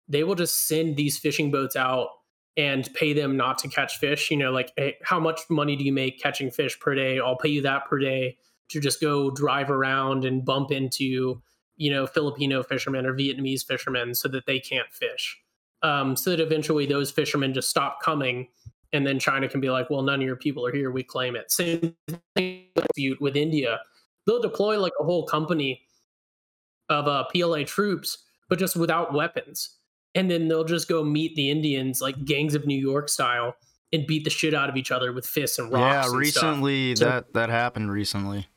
[0.08, 2.10] they will just send these fishing boats out
[2.58, 4.30] and pay them not to catch fish.
[4.32, 7.20] You know, like hey, how much money do you make catching fish per day?
[7.20, 8.38] I'll pay you that per day
[8.70, 11.42] to just go drive around and bump into
[11.78, 15.38] you know Filipino fishermen or Vietnamese fishermen so that they can't fish.
[15.82, 18.48] Um, so that eventually those fishermen just stop coming,
[18.92, 20.92] and then China can be like, "Well, none of your people are here.
[20.92, 21.96] We claim it." Same
[22.36, 22.66] thing
[23.20, 23.80] with India.
[24.26, 25.82] They'll deploy like a whole company
[26.90, 28.20] of uh, PLA troops,
[28.50, 29.78] but just without weapons,
[30.16, 33.56] and then they'll just go meet the Indians like gangs of New York style
[33.92, 36.10] and beat the shit out of each other with fists and rocks.
[36.12, 38.48] Yeah, recently that so, that happened recently.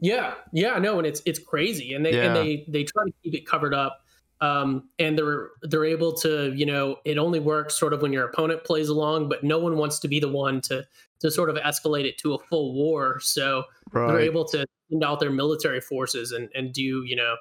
[0.00, 2.24] Yeah, yeah, no, and it's it's crazy, and they yeah.
[2.24, 4.04] and they they try to keep it covered up,
[4.42, 8.24] um, and they're they're able to, you know, it only works sort of when your
[8.28, 10.84] opponent plays along, but no one wants to be the one to
[11.20, 14.08] to sort of escalate it to a full war, so right.
[14.08, 17.36] they're able to send out their military forces and and do you know,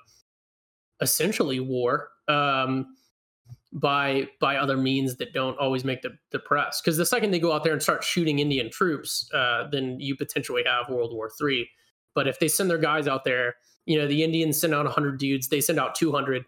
[1.01, 2.09] essentially war.
[2.27, 2.95] Um,
[3.73, 7.39] by by other means that don't always make the, the press because the second they
[7.39, 11.29] go out there and start shooting indian troops uh, then you potentially have world war
[11.39, 11.69] three
[12.13, 15.17] but if they send their guys out there, you know, the Indians send out 100
[15.17, 16.45] dudes, they send out 200,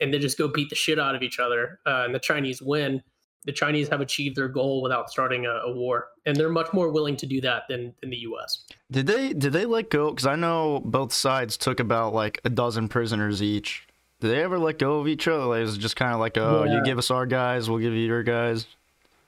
[0.00, 2.60] and they just go beat the shit out of each other, uh, and the Chinese
[2.62, 3.02] win.
[3.44, 6.90] The Chinese have achieved their goal without starting a, a, war, and they're much more
[6.90, 8.64] willing to do that than, than the U.S.
[8.90, 10.10] Did they did they let go?
[10.10, 13.86] Because I know both sides took about like a dozen prisoners each.
[14.20, 15.44] Did they ever let go of each other?
[15.44, 16.76] Like, it was just kind of like, oh, yeah.
[16.76, 18.66] you give us our guys, we'll give you your guys.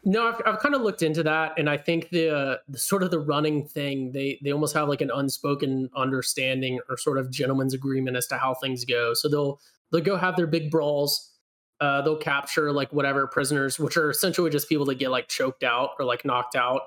[0.05, 3.03] No, I've, I've kind of looked into that, and I think the, uh, the sort
[3.03, 7.31] of the running thing they they almost have like an unspoken understanding or sort of
[7.31, 9.13] gentleman's agreement as to how things go.
[9.13, 9.61] So they'll
[9.93, 11.33] they'll go have their big brawls.
[11.81, 15.63] Uh, they'll capture like whatever prisoners, which are essentially just people that get like choked
[15.63, 16.83] out or like knocked out.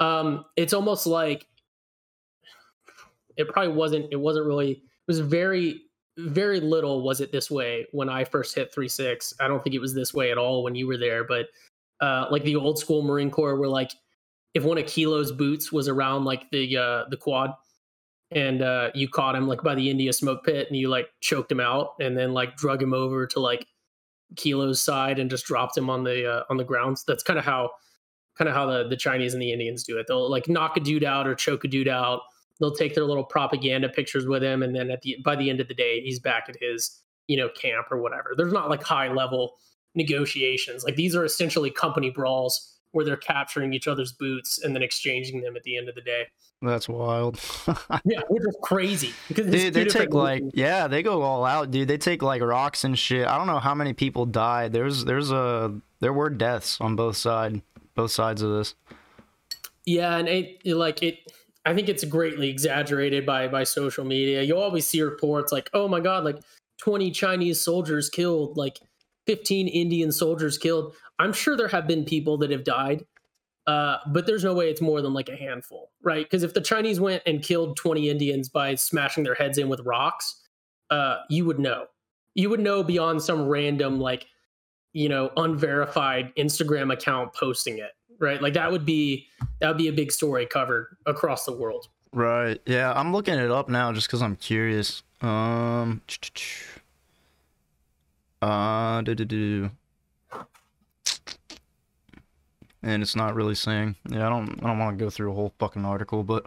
[0.00, 1.46] Um, it's almost like
[3.36, 4.06] it probably wasn't.
[4.12, 4.70] It wasn't really.
[4.72, 5.80] It was very
[6.16, 9.34] very little was it this way when I first hit three six.
[9.40, 11.46] I don't think it was this way at all when you were there, but
[12.00, 13.92] uh, like the old school Marine Corps, where like
[14.54, 17.52] if one of Kilo's boots was around like the uh, the quad,
[18.30, 21.50] and uh, you caught him like by the India smoke pit, and you like choked
[21.50, 23.66] him out, and then like drug him over to like
[24.36, 27.04] Kilo's side and just dropped him on the uh, on the grounds.
[27.06, 27.70] That's kind of how
[28.36, 30.06] kind of how the the Chinese and the Indians do it.
[30.08, 32.20] They'll like knock a dude out or choke a dude out.
[32.60, 35.60] They'll take their little propaganda pictures with him, and then at the by the end
[35.60, 38.34] of the day, he's back at his you know camp or whatever.
[38.36, 39.54] There's not like high level
[39.94, 40.84] negotiations.
[40.84, 45.40] Like these are essentially company brawls where they're capturing each other's boots and then exchanging
[45.40, 46.26] them at the end of the day.
[46.64, 47.40] That's wild.
[48.04, 51.88] yeah, which is crazy because dude, they take like yeah, they go all out, dude.
[51.88, 53.26] They take like rocks and shit.
[53.26, 54.72] I don't know how many people died.
[54.72, 57.62] There's there's a there were deaths on both side
[57.94, 58.74] both sides of this.
[59.84, 61.32] Yeah, and it, it like it.
[61.66, 64.42] I think it's greatly exaggerated by by social media.
[64.42, 66.40] You always see reports like, "Oh my god, like
[66.78, 68.80] 20 Chinese soldiers killed." Like
[69.26, 70.94] 15 Indian soldiers killed.
[71.18, 73.04] I'm sure there have been people that have died,
[73.66, 76.24] uh, but there's no way it's more than like a handful, right?
[76.24, 79.80] Because if the Chinese went and killed 20 Indians by smashing their heads in with
[79.80, 80.42] rocks,
[80.90, 81.86] uh, you would know.
[82.34, 84.26] You would know beyond some random, like,
[84.92, 88.42] you know, unverified Instagram account posting it, right?
[88.42, 89.28] Like that would be
[89.60, 91.88] that would be a big story covered across the world.
[92.12, 92.60] Right.
[92.66, 95.02] Yeah, I'm looking it up now just because I'm curious.
[95.20, 96.02] Um.
[98.42, 99.00] Uh.
[99.00, 99.70] Do-do-do.
[102.86, 103.96] And it's not really saying.
[104.10, 104.62] Yeah, I don't.
[104.62, 106.46] I don't want to go through a whole fucking article, but,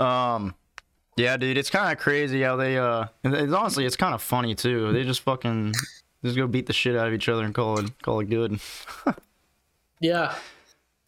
[0.00, 0.54] um,
[1.18, 2.78] yeah, dude, it's kind of crazy how they.
[2.78, 4.90] Uh, it's, honestly, it's kind of funny too.
[4.92, 5.74] They just fucking
[6.24, 8.58] just go beat the shit out of each other and call it call it good.
[10.00, 10.34] yeah,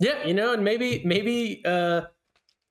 [0.01, 2.03] yeah, you know, and maybe maybe uh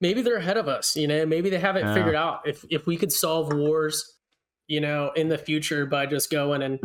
[0.01, 0.95] maybe they're ahead of us.
[0.95, 1.93] You know, maybe they have it Yeah.
[1.93, 2.41] figured out.
[2.45, 4.15] If if we could solve wars,
[4.67, 6.79] you know, in the future by just going and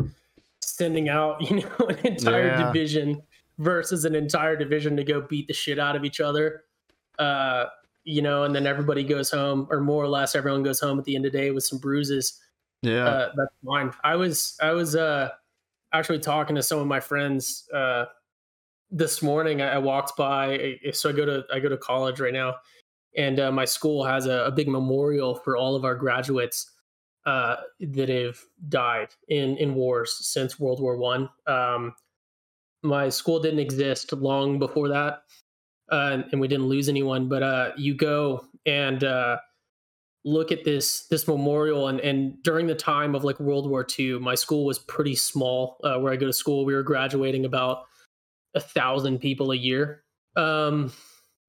[0.61, 2.65] sending out, you know, an entire Yeah.
[2.71, 3.21] division
[3.57, 6.63] versus an entire division to go beat the shit out of each other.
[7.19, 7.65] Uh,
[8.03, 11.05] you know, and then everybody goes home, or more or less everyone goes home at
[11.05, 12.41] the end of the day with some bruises
[12.81, 13.05] Yeah.
[13.05, 13.93] uh, that's fine.
[14.03, 15.29] I was I was uh
[15.93, 18.05] actually talking to some of my friends uh
[18.91, 19.61] this morning.
[19.61, 22.55] I, I walked by, so I go to I go to college right now,
[23.15, 26.71] and uh, my school has a, a big memorial for all of our graduates
[27.25, 28.37] uh, that have
[28.67, 31.29] died in in wars since World War One.
[31.47, 31.95] Um,
[32.83, 35.23] my school didn't exist long before that,
[35.91, 37.27] uh, and we didn't lose anyone.
[37.29, 39.37] But uh, you go and uh,
[40.25, 44.19] look at this this memorial and and during the time of like World War II,
[44.19, 45.77] my school was pretty small.
[45.83, 47.85] Uh, where I go to school, we were graduating about
[48.55, 50.03] a thousand people a year.
[50.35, 50.91] Um,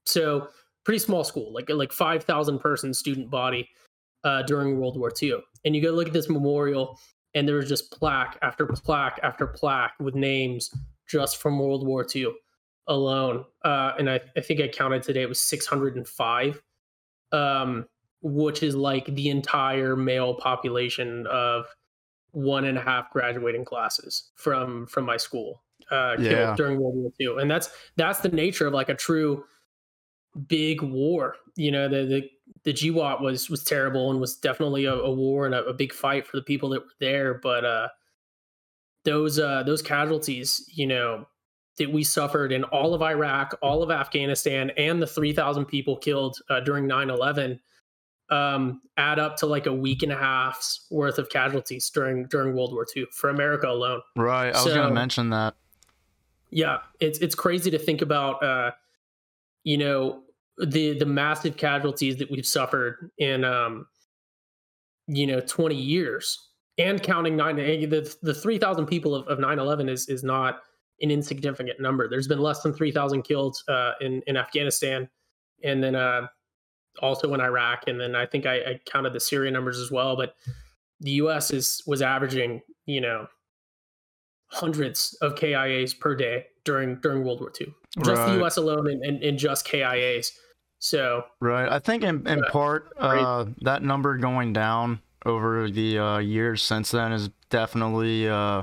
[0.07, 0.49] so
[0.85, 3.69] pretty small school, like like five thousand person student body
[4.25, 5.41] uh, during World War II.
[5.65, 6.99] And you go look at this memorial,
[7.35, 10.71] and there was just plaque after plaque after plaque with names
[11.09, 12.33] just from World War II
[12.87, 13.45] alone.
[13.65, 16.63] Uh, and I, I think I counted today it was 605,
[17.33, 17.87] um,
[18.23, 21.67] which is like the entire male population of
[22.33, 26.55] one and a half graduating classes from from my school uh, killed Yeah.
[26.57, 27.37] during World War II.
[27.41, 29.45] And that's that's the nature of like a true
[30.49, 31.37] big war.
[31.57, 32.31] You know, the the
[32.65, 35.93] the GWOT was was terrible and was definitely a, a war and a, a big
[35.93, 37.35] fight for the people that were there.
[37.35, 37.89] But uh,
[39.05, 41.27] those uh, those casualties, you know,
[41.79, 45.97] that we suffered in all of Iraq, all of Afghanistan, and the three thousand people
[45.97, 47.59] killed uh, during 9-11
[48.31, 52.55] um, add up to like a week and a half's worth of casualties during during
[52.55, 54.55] World War II for America alone right.
[54.55, 55.55] I was gonna mention that.
[56.51, 58.71] yeah it's it's crazy to think about uh
[59.63, 60.23] you know
[60.59, 63.87] the the massive casualties that we've suffered in um
[65.07, 66.49] you know 20 years
[66.79, 70.61] and counting nine eh, the, the 3000 people of, of 9-11 is is not
[71.01, 75.09] an insignificant number there's been less than 3000 killed uh in in afghanistan
[75.63, 76.27] and then uh
[77.03, 80.17] also in iraq and then i think i, I counted the syria numbers as well
[80.17, 80.35] but
[81.01, 83.27] the us is was averaging you know
[84.55, 87.67] hundreds of KIAs per day during during World War II.
[88.05, 88.33] Just Right.
[88.33, 88.57] the U.S.
[88.57, 90.31] alone, and, and, and just KIAs.
[90.79, 91.71] So Right.
[91.71, 96.91] I think in, in part uh, that number going down over the uh, years since
[96.91, 98.63] then is definitely uh,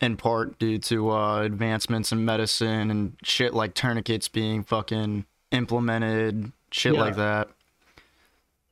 [0.00, 6.50] in part due to uh, advancements in medicine and shit like tourniquets being fucking implemented,
[6.70, 7.00] shit Yeah.
[7.00, 7.48] like that.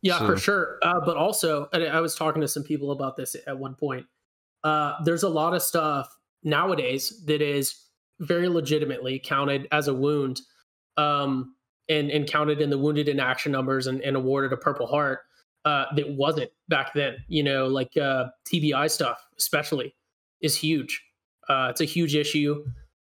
[0.02, 0.78] yeah, for sure.
[0.82, 4.06] Uh, but also, and I was talking to some people about this at one point.
[4.64, 7.84] Uh, there's a lot of stuff nowadays that is
[8.18, 10.40] very legitimately counted as a wound,
[10.96, 11.54] um,
[11.88, 15.20] and and counted in the wounded in action numbers and, and awarded a Purple Heart.
[15.64, 17.16] Uh, that wasn't back then.
[17.28, 19.94] You know, like uh, TBI stuff, especially,
[20.40, 21.02] is huge.
[21.48, 22.64] Uh, it's a huge issue.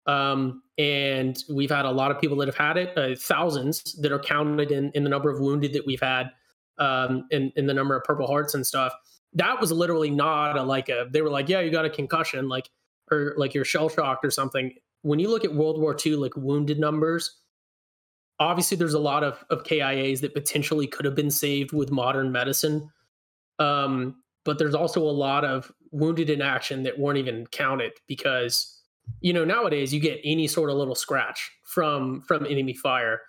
[0.07, 4.11] Um, and we've had a lot of people that have had it, uh, thousands that
[4.11, 6.31] are counted in, in the number of wounded that we've had,
[6.79, 8.93] um, in, in the number of Purple Hearts and stuff.
[9.35, 12.49] That was literally not a, like a, they were like, yeah, you got a concussion,
[12.49, 12.69] like,
[13.11, 14.73] or like you're shell shocked or something.
[15.03, 17.42] When you look at World War II, like wounded numbers,
[18.39, 22.33] obviously there's a lot of, of KIAs that potentially could have been saved with modern
[22.33, 22.91] medicine.
[23.59, 28.81] Um, but there's also a lot of wounded in action that weren't even counted because
[29.21, 33.21] you know nowadays you get any sort of little scratch from from enemy fire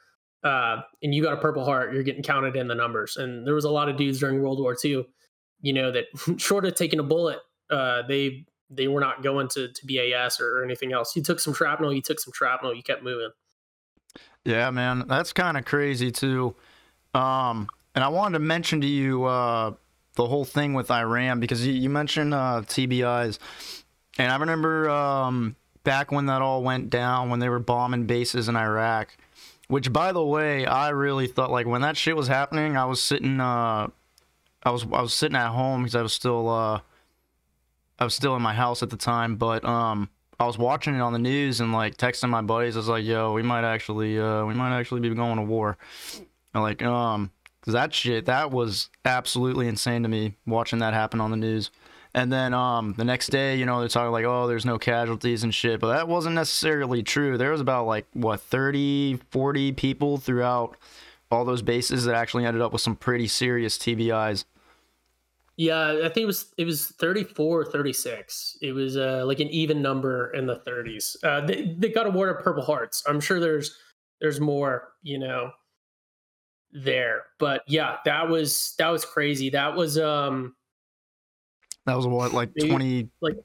[0.43, 3.53] uh, and you got a purple heart you're getting counted in the numbers and there
[3.53, 5.05] was a lot of dudes during world war ii
[5.61, 6.05] you know that
[6.37, 7.39] short of taking a bullet
[7.69, 11.39] uh, they they were not going to, to bas or, or anything else you took
[11.39, 13.29] some shrapnel you took some shrapnel you kept moving
[14.45, 16.55] Yeah, man, that's kind of crazy too.
[17.13, 19.73] Um, and I wanted to mention to you uh,
[20.15, 23.39] the whole thing with Iran because you, you mentioned uh, TBIs.
[24.17, 28.49] and I remember um, back when that all went down, when they were bombing bases
[28.49, 29.15] in Iraq.
[29.67, 33.01] Which, by the way, I really thought like when that shit was happening, I was
[33.01, 33.87] sitting, uh,
[34.61, 36.81] I was I was sitting at home because I was still, uh,
[37.97, 40.09] I was still in my house at the time, but um,
[40.39, 42.75] I was watching it on the news and like texting my buddies.
[42.75, 45.77] I was like, "Yo, we might actually, uh, we might actually be going to war."
[46.53, 47.31] And like, um,
[47.61, 51.71] cause that shit, that was absolutely insane to me watching that happen on the news.
[52.15, 55.43] And then um, the next day, you know, they're talking like, oh, there's no casualties
[55.43, 55.79] and shit.
[55.79, 57.37] But that wasn't necessarily true.
[57.37, 60.77] There was about like, what, 30, 40 people throughout
[61.31, 64.45] all those bases that actually ended up with some pretty serious TBIs.
[65.55, 68.57] Yeah, I think it was it was 34 or 36.
[68.61, 71.15] It was uh, like an even number in the 30s.
[71.23, 73.03] Uh, they, they got awarded Purple Hearts.
[73.07, 73.77] I'm sure there's
[74.19, 75.51] there's more, you know,
[76.71, 77.25] there.
[77.39, 79.49] But yeah, that was that was crazy.
[79.49, 80.55] That was um
[81.85, 83.35] that was what like 20 like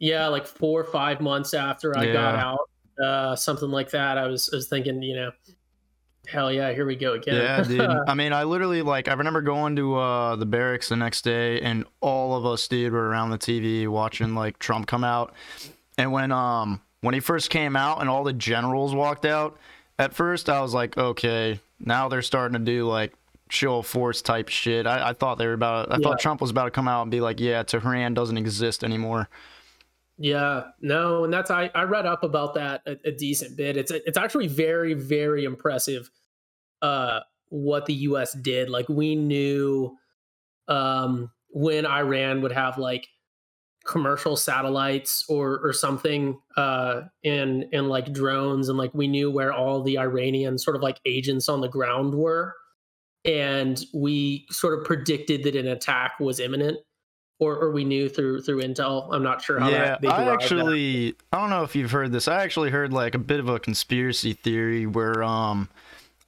[0.00, 2.12] yeah, like 4 or 5 months after I Yeah.
[2.12, 2.70] got out.
[3.02, 4.18] Uh something like that.
[4.18, 5.32] I was I was thinking, you know,
[6.26, 7.34] hell yeah, here we go again.
[7.36, 7.90] Yeah, dude.
[8.08, 11.60] I mean, I literally like I remember going to uh the barracks the next day
[11.60, 15.32] and all of us dude were around the TV watching like Trump come out.
[15.98, 19.58] And when um when he first came out and all the generals walked out,
[19.98, 23.12] at first I was like, okay, now they're starting to do like
[23.50, 24.86] show of force type shit.
[24.86, 26.08] I, I thought they were about I Yeah.
[26.08, 29.28] thought Trump was about to come out and be like, yeah, Tehran doesn't exist anymore.
[30.16, 33.76] Yeah, no, and that's I, I read up about that a, a decent bit.
[33.76, 36.10] It's it's actually very very impressive
[36.82, 38.70] uh what the US did.
[38.70, 39.96] Like we knew
[40.68, 43.08] um when Iran would have like
[43.84, 49.52] commercial satellites or or something uh and and like drones and like we knew where
[49.52, 52.54] all the Iranian sort of like agents on the ground were
[53.26, 56.78] and we sort of predicted that an attack was imminent
[57.38, 59.12] or or we knew through through intel.
[59.12, 60.32] I'm not sure how yeah, that I derived that.
[60.34, 62.28] actually I don't know if you've heard this.
[62.28, 65.68] I actually heard like a bit of a conspiracy theory where um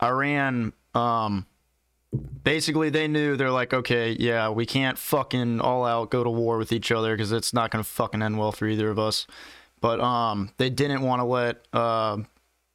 [0.02, 1.46] Iran um
[2.42, 6.58] basically they knew they're like okay, yeah, we can't fucking all out go to war
[6.58, 9.26] with each other cuz it's not going to fucking end well for either of us.
[9.80, 12.18] But um they didn't want to let uh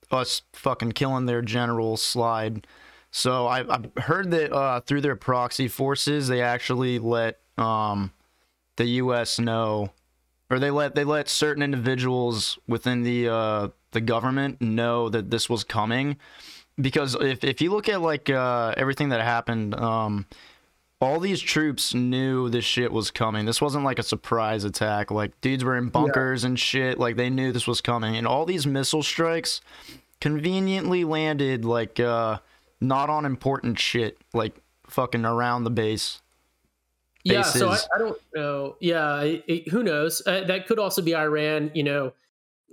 [0.09, 2.65] us fucking killing their generals slide.
[3.11, 8.13] So I I've heard that uh through their proxy forces they actually let um
[8.81, 9.91] the US know
[10.49, 15.49] or they let they let certain individuals within the uh, the government know that this
[15.49, 16.17] was coming.
[16.79, 20.25] Because if if you look at like uh, everything that happened um,
[20.99, 23.45] all these troops knew this shit was coming.
[23.45, 27.29] This wasn't like a surprise attack like dudes were in bunkers and shit like they
[27.29, 28.17] knew this was coming.
[28.17, 29.61] And all these missile strikes
[30.19, 32.39] conveniently landed like uh,
[32.79, 34.55] not on important shit like
[34.87, 36.20] fucking around the base
[37.23, 37.77] Yeah, so I.
[37.95, 38.75] I don't know.
[38.79, 40.21] Yeah, it, it- who knows?
[40.25, 42.13] Uh, that could also be Iran, you know,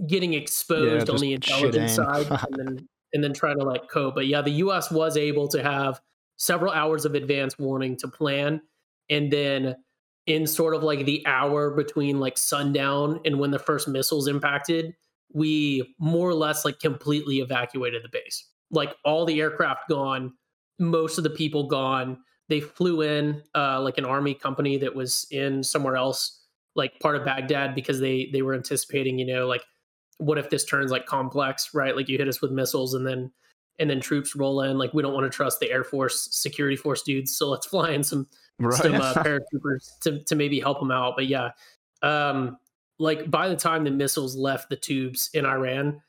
[0.07, 4.15] getting exposed on the intelligence side and then and then trying to like cope.
[4.15, 4.91] But yeah, the U.S.
[4.91, 6.01] was able to have
[6.37, 8.61] several hours of advance warning to plan,
[9.11, 9.77] and then
[10.27, 14.95] in sort of like the hour between like sundown and when the first missiles impacted,
[15.33, 18.47] we more or less like completely evacuated the base.
[18.71, 20.35] Like all the aircraft gone,
[20.79, 22.19] most of the people gone
[22.49, 26.41] they flew in uh, like an army company that was in somewhere else
[26.75, 29.63] like part of baghdad because they they were anticipating you know like
[30.19, 31.97] what if this turns like complex right?
[31.97, 33.31] Like you hit us with missiles and then
[33.79, 34.77] and then troops roll in.
[34.77, 37.93] Like we don't want to trust the air force security force dudes so let's fly
[37.93, 38.27] in some
[38.73, 41.15] some uh, paratroopers to, to maybe help them out.
[41.17, 41.51] But yeah
[42.03, 42.57] um
[42.99, 46.01] like by the time the missiles left the tubes in iran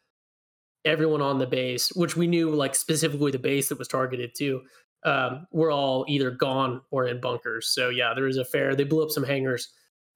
[0.86, 4.62] everyone on the base which we knew like specifically the base that was targeted to
[5.04, 7.70] um, were all either gone or in bunkers.
[7.70, 8.76] So yeah, there was a fair.
[8.76, 9.70] They blew up some hangars,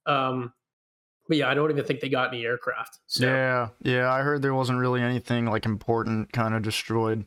[0.06, 0.52] um,
[1.28, 2.98] but yeah, I don't even think they got any aircraft.
[3.06, 7.24] So yeah, Yeah, yeah, I heard there wasn't really anything like important kind of destroyed.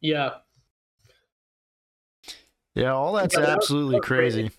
[0.00, 0.30] yeah,
[2.74, 4.42] Yeah, all that's Yeah, that absolutely crazy.
[4.42, 4.56] crazy.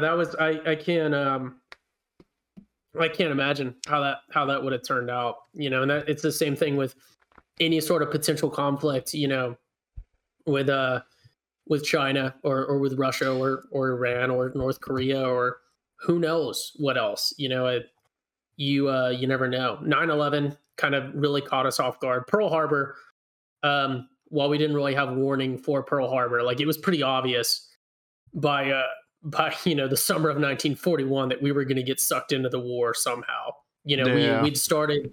[0.00, 0.60] that was I.
[0.66, 1.14] I can't.
[1.14, 1.60] Um,
[2.98, 5.36] I can't imagine how that how that would have turned out.
[5.54, 6.94] You know, and that it's the same thing with
[7.60, 9.14] any sort of potential conflict.
[9.14, 9.56] You know,
[10.48, 11.00] with uh
[11.66, 15.58] with China or or with Russia or or Iran or North Korea or
[16.00, 17.34] who knows what else.
[17.38, 17.86] You know, it,
[18.56, 19.78] you uh you never know.
[19.82, 22.26] 9/11 kind of really caught us off guard.
[22.26, 22.96] Pearl Harbor
[23.62, 27.68] um while we didn't really have warning for Pearl Harbor, like it was pretty obvious
[28.34, 28.82] by uh
[29.22, 32.48] by you know the summer of 1941 that we were going to get sucked into
[32.48, 33.50] the war somehow.
[33.84, 34.42] You know, Yeah.
[34.42, 35.12] we we'd started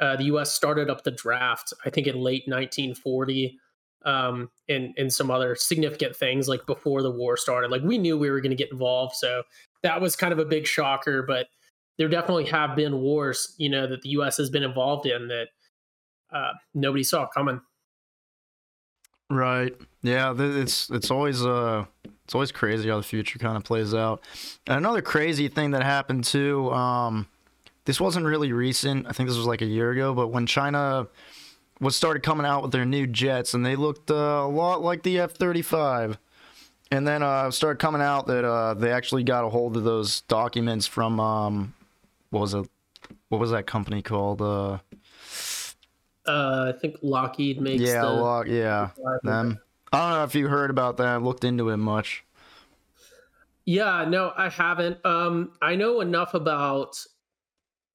[0.00, 0.52] uh, the U.S.
[0.54, 3.58] started up the draft, I think, in late 1940,
[4.04, 7.70] um, and and some other significant things like before the war started.
[7.70, 9.42] Like we knew we were going to get involved, so
[9.82, 11.22] that was kind of a big shocker.
[11.22, 11.46] But
[11.98, 14.36] there definitely have been wars, you know, that the U.S.
[14.36, 15.48] has been involved in that
[16.32, 17.60] uh, nobody saw coming.
[19.30, 19.76] Right.
[20.02, 20.34] Yeah.
[20.38, 21.84] It's it's always uh
[22.24, 24.22] it's always crazy how the future kind of plays out.
[24.66, 26.70] And another crazy thing that happened too.
[26.72, 27.26] Um,
[27.84, 29.06] this wasn't really recent.
[29.06, 30.14] I think this was like a year ago.
[30.14, 31.08] But when China
[31.80, 35.02] was started coming out with their new jets, and they looked uh, a lot like
[35.02, 36.18] the F thirty five.
[36.90, 40.22] And then uh, started coming out that uh, they actually got a hold of those
[40.22, 41.74] documents from um,
[42.30, 42.66] what was it?
[43.28, 44.40] What was that company called?
[44.40, 44.78] Uh,
[46.26, 47.82] uh, I think Lockheed makes.
[47.82, 48.90] Yeah, the, Lock, yeah,
[49.22, 49.58] them.
[49.92, 51.06] I don't know if you heard about that.
[51.06, 52.24] I looked into it much.
[53.66, 55.04] Yeah, no, I haven't.
[55.04, 57.04] Um, I know enough about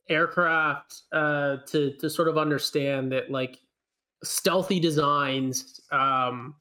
[0.07, 3.59] aircraft uh, to to sort of understand that like
[4.23, 5.79] stealthy designs.
[5.91, 6.55] Um,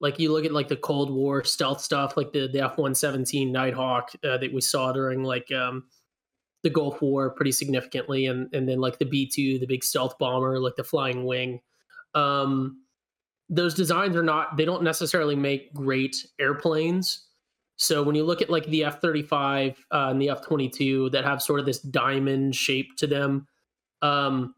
[0.00, 2.94] like you look at like the Cold War stealth stuff, like the the F one
[2.94, 5.84] seventeen Nighthawk uh, that we saw during like um,
[6.62, 10.18] the Gulf War pretty significantly, and and then like the B two, the big stealth
[10.18, 11.60] bomber, like the Flying Wing.
[12.14, 12.82] Um,
[13.48, 17.22] those designs are not; they don't necessarily make great airplanes.
[17.76, 20.68] So when you look at like the F thirty five uh, and the F twenty
[20.68, 23.46] two that have sort of this diamond shape to them,
[24.02, 24.54] um,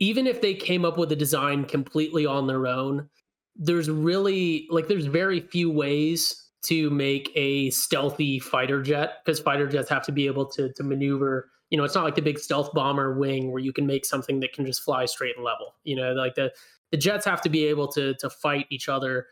[0.00, 3.08] even if they came up with a design completely on their own,
[3.56, 9.66] there's really like there's very few ways to make a stealthy fighter jet because fighter
[9.66, 11.50] jets have to be able to to maneuver.
[11.70, 14.40] You know, it's not like the big stealth bomber wing where you can make something
[14.40, 15.74] that can just fly straight and level.
[15.84, 16.52] You know, like the
[16.90, 19.26] the jets have to be able to to fight each other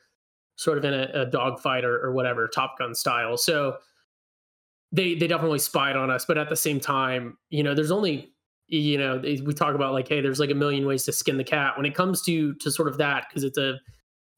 [0.57, 3.37] sort of in a, a dogfight or, or whatever Top Gun style.
[3.37, 3.77] So
[4.93, 8.33] they they definitely spied on us, but at the same time, you know, there's only
[8.69, 11.45] you know we talk about like hey, there's like a million ways to skin the
[11.45, 13.79] cat when it comes to to sort of that because it's a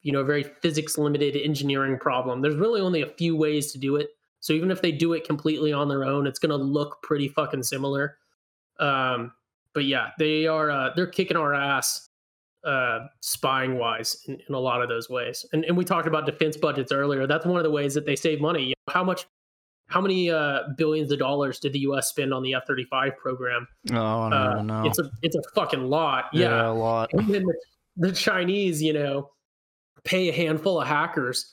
[0.03, 2.41] you know, very physics limited engineering problem.
[2.41, 4.09] There's really only a few ways to do it.
[4.41, 7.29] So even if they do it completely on their own, it's going to look pretty
[7.29, 8.17] fucking similar.
[8.79, 9.33] Um,
[9.75, 12.09] but yeah, they are uh, they're kicking our ass
[12.65, 15.45] uh, spying wise in, in, a lot of those ways.
[15.53, 17.27] And, and we talked about defense budgets earlier.
[17.27, 18.63] That's one of the ways that they save money.
[18.63, 19.27] You know, how much,
[19.89, 22.09] how many uh, billions of dollars did the U.S.
[22.09, 23.67] spend on the F thirty five program?
[23.91, 24.87] Oh, I don't uh, know.
[24.87, 26.27] It's a it's a fucking lot.
[26.33, 27.11] Yeah, yeah a lot.
[27.13, 27.55] And then the,
[27.97, 29.31] the Chinese, you know,
[30.05, 31.53] pay a handful of hackers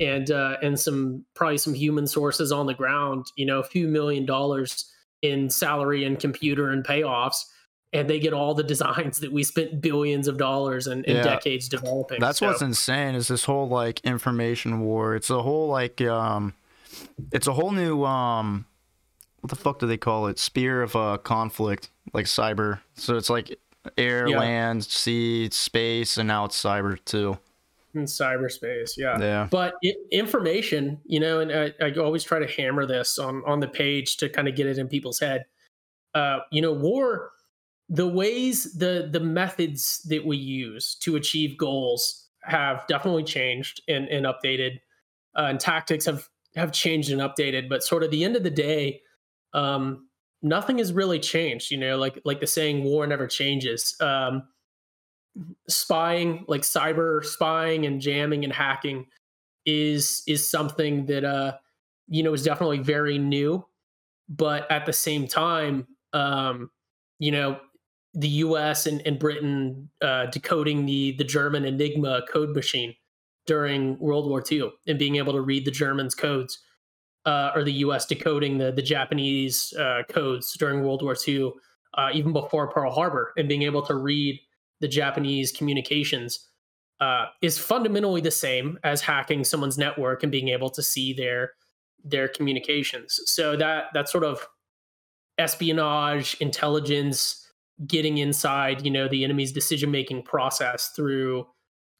[0.00, 3.86] and uh, and some probably some human sources on the ground, you know, a few
[3.86, 4.90] million dollars
[5.22, 7.44] in salary and computer and payoffs,
[7.92, 11.22] and they get all the designs that we spent billions of dollars and, and yeah.
[11.22, 12.20] decades developing.
[12.20, 12.46] That's so.
[12.46, 15.14] what's insane is this whole like information war.
[15.14, 16.54] It's a whole like um,
[17.32, 18.66] it's a whole new um,
[19.40, 20.38] what the fuck do they call it?
[20.38, 22.80] Spear of uh, conflict, like cyber.
[22.94, 23.58] So it's like
[23.98, 24.38] air, yeah.
[24.38, 27.38] land, sea, space, and now it's cyber too
[27.94, 32.46] in cyberspace yeah yeah but it, information you know and I, I, always try to
[32.46, 35.44] hammer this on on the page to kind of get it in people's head
[36.14, 37.30] uh you know war
[37.88, 44.08] the ways the the methods that we use to achieve goals have definitely changed and,
[44.08, 44.80] and updated
[45.36, 48.50] uh, and tactics have have changed and updated but sort of the end of the
[48.50, 49.00] day
[49.52, 50.08] um
[50.42, 54.42] nothing has really changed you know like like the saying war never changes um
[55.68, 59.06] spying, like cyber spying and jamming and hacking,
[59.66, 61.56] is is something that uh
[62.08, 63.64] you know is definitely very new,
[64.28, 66.70] but at the same time, um,
[67.18, 67.58] you know,
[68.12, 68.86] the U.S.
[68.86, 72.94] and, and Britain uh, decoding the the German Enigma code machine
[73.46, 76.58] during World War II and being able to read the Germans' codes,
[77.26, 78.06] uh, or the U.S.
[78.06, 81.52] decoding the the Japanese uh, codes during World War II,
[81.94, 84.40] uh, even before Pearl Harbor, and being able to read
[84.80, 86.48] the Japanese communications
[87.00, 91.52] uh, is fundamentally the same as hacking someone's network and being able to see their
[92.04, 93.20] their communications.
[93.24, 94.46] So that that sort of
[95.38, 97.50] espionage, intelligence,
[97.86, 101.46] getting inside, you know, the enemy's decision making process through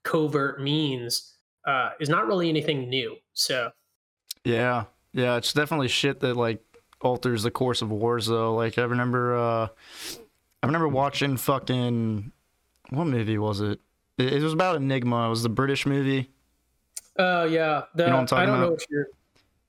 [0.04, 1.33] covert means
[1.66, 3.16] uh, is not really anything new.
[3.32, 3.70] So
[4.44, 6.62] yeah, yeah, it's definitely shit that like
[7.00, 8.54] alters the course of wars though.
[8.54, 9.68] Like I remember, uh,
[10.62, 12.32] I remember watching fucking
[12.90, 13.80] what movie was it?
[14.18, 15.26] It, was about Enigma.
[15.26, 16.30] It was the British movie.
[17.18, 18.64] Oh uh, yeah, the, you know what I'm talking I don't about?
[18.64, 19.06] know what you're.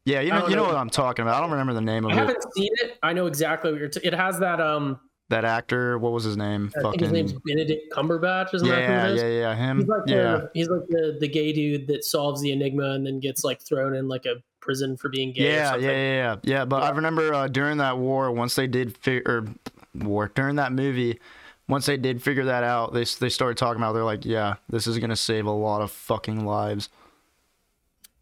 [0.05, 1.35] Yeah, you know, you know, know what I'm talking about.
[1.35, 2.17] I don't remember the name of I it.
[2.17, 2.99] I haven't seen it.
[3.01, 3.89] I know exactly what you're.
[3.89, 4.99] T- it has that um.
[5.29, 6.71] That actor, what was his name?
[6.77, 6.99] I Fucking...
[6.99, 8.53] think his name's Benedict Cumberbatch.
[8.53, 9.79] Isn't yeah, that yeah, yeah, him.
[9.79, 10.21] He's like yeah.
[10.21, 13.59] The, he's like the the gay dude that solves the enigma and then gets like
[13.59, 15.55] thrown in like a prison for being gay.
[15.55, 16.65] Yeah, yeah, yeah, yeah, yeah.
[16.65, 16.89] But yeah.
[16.89, 19.47] I remember uh, during that war, once they did fi- or
[19.95, 21.19] war during that movie,
[21.67, 23.93] once they did figure that out, they they started talking about.
[23.93, 26.89] They're like, yeah, this is gonna save a lot of fucking lives.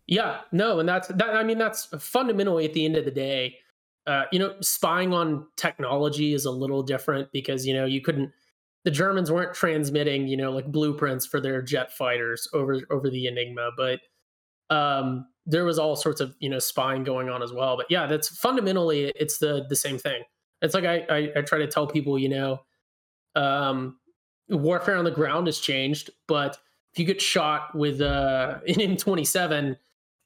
[0.08, 1.36] Yeah, no, and that's that.
[1.36, 3.58] I mean, that's fundamentally at the end of the day,
[4.06, 8.32] uh, you know, spying on technology is a little different because you know you couldn't.
[8.84, 13.28] The Germans weren't transmitting, you know, like blueprints for their jet fighters over over the
[13.28, 14.00] Enigma, but
[14.70, 17.78] um, there was all sorts of you know spying going on as well.
[17.78, 20.24] But yeah, that's fundamentally it's the the same thing.
[20.62, 22.60] It's like I I, I try to tell people, you know,
[23.36, 23.98] um,
[24.50, 26.58] warfare on the ground has changed, but
[26.92, 29.78] if you get shot with uh, an M27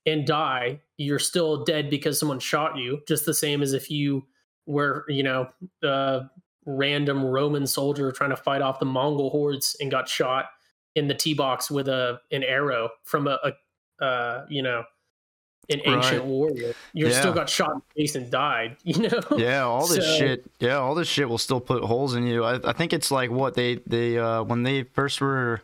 [0.07, 3.01] and die, you're still dead because someone shot you.
[3.07, 4.25] Just the same as if you
[4.65, 5.49] were, you know,
[5.83, 6.21] a
[6.65, 10.45] random Roman soldier trying to fight off the Mongol hordes and got shot
[10.95, 14.83] in the tee box with a an arrow from a, a uh, you know,
[15.69, 16.25] an ancient right.
[16.25, 16.73] warrior.
[16.93, 17.19] You yeah.
[17.19, 18.77] still got shot in the face and died.
[18.85, 19.21] You know.
[19.35, 20.45] Yeah, all this so, shit.
[20.59, 22.45] Yeah, all this shit will still put holes in you.
[22.45, 25.61] I, I think it's like what they they uh, when they first were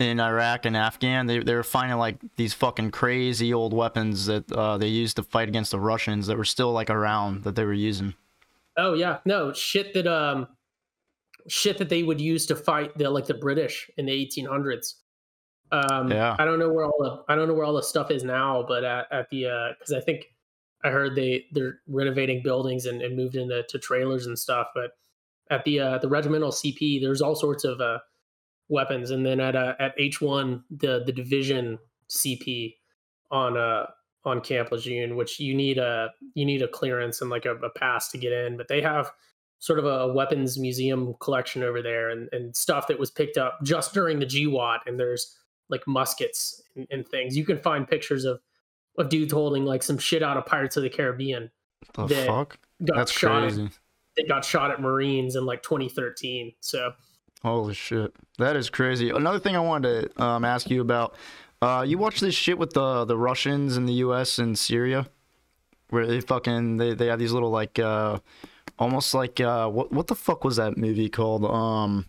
[0.00, 4.50] in Iraq and Afghan, they they were finding like these fucking crazy old weapons that
[4.52, 7.64] uh, they used to fight against the Russians that were still like around that they
[7.64, 8.14] were using.
[8.76, 10.48] Oh yeah, no shit that um
[11.48, 14.94] shit that they would use to fight the like the British in the 1800s.
[15.72, 16.34] Um, yeah.
[16.38, 18.64] I don't know where all the I don't know where all the stuff is now,
[18.66, 20.26] but at, at the because uh, I think
[20.82, 24.68] I heard they they're renovating buildings and, and moved into to trailers and stuff.
[24.74, 24.92] But
[25.50, 27.98] at the uh, the regimental CP, there's all sorts of uh,
[28.70, 32.76] weapons, and then at uh, at H one the the division CP
[33.30, 33.86] on uh
[34.24, 37.70] on Camp Lejeune, which you need a you need a clearance and like a, a
[37.70, 39.10] pass to get in, but they have
[39.58, 43.58] sort of a weapons museum collection over there and, and stuff that was picked up
[43.62, 45.36] just during the GWOT and there's
[45.68, 47.36] like muskets and, and, things.
[47.36, 48.40] You can find pictures of
[48.98, 51.50] of dudes holding like some shit out of Pirates of the Caribbean.
[51.94, 52.58] The that fuck?
[52.80, 53.64] That's crazy.
[53.64, 53.78] At,
[54.16, 56.52] they got shot at Marines in like 2013.
[56.60, 56.92] So
[57.42, 59.10] Holy shit, that is crazy.
[59.10, 61.14] Another thing I wanted to um, ask you about:
[61.62, 64.38] uh, you watch this shit with the the Russians and the U.S.
[64.38, 65.08] and Syria,
[65.88, 68.18] where they fucking they, they have these little like uh,
[68.78, 71.46] almost like uh, what what the fuck was that movie called?
[71.46, 72.06] Um,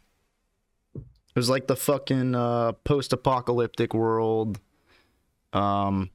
[0.96, 4.60] it was like the fucking uh, post-apocalyptic world.
[5.54, 6.10] Um,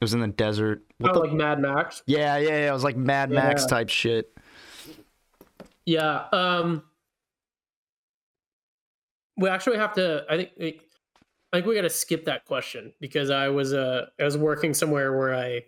[0.00, 0.84] it was in the desert.
[0.98, 1.18] What the...
[1.20, 2.04] like Mad Max.
[2.06, 2.68] Yeah, yeah, yeah.
[2.68, 3.42] It was like Mad yeah.
[3.42, 4.36] Max type shit.
[5.84, 6.26] Yeah.
[6.32, 6.82] Um
[9.36, 10.24] we actually have to.
[10.28, 10.82] I think.
[11.52, 14.74] I think we got to skip that question because I was uh I was working
[14.74, 15.62] somewhere where I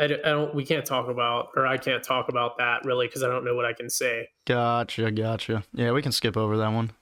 [0.00, 3.28] I don't, we can't talk about or I can't talk about that really because I
[3.28, 4.28] don't know what I can say.
[4.46, 5.64] Gotcha, gotcha.
[5.74, 6.92] Yeah, we can skip over that one.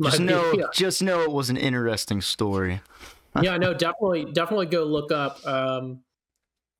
[0.00, 0.66] Just Might know, be, yeah.
[0.72, 2.80] just know it was an interesting story.
[3.42, 5.44] yeah, no, definitely, definitely go look up.
[5.44, 6.00] Um,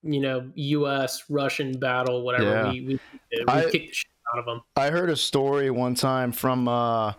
[0.03, 1.25] you know, U.S.
[1.29, 2.51] Russian battle, whatever.
[2.51, 2.71] Yeah.
[2.71, 3.01] We we,
[3.33, 4.61] we I, kicked the shit out of them.
[4.77, 7.15] I heard a story one time from uh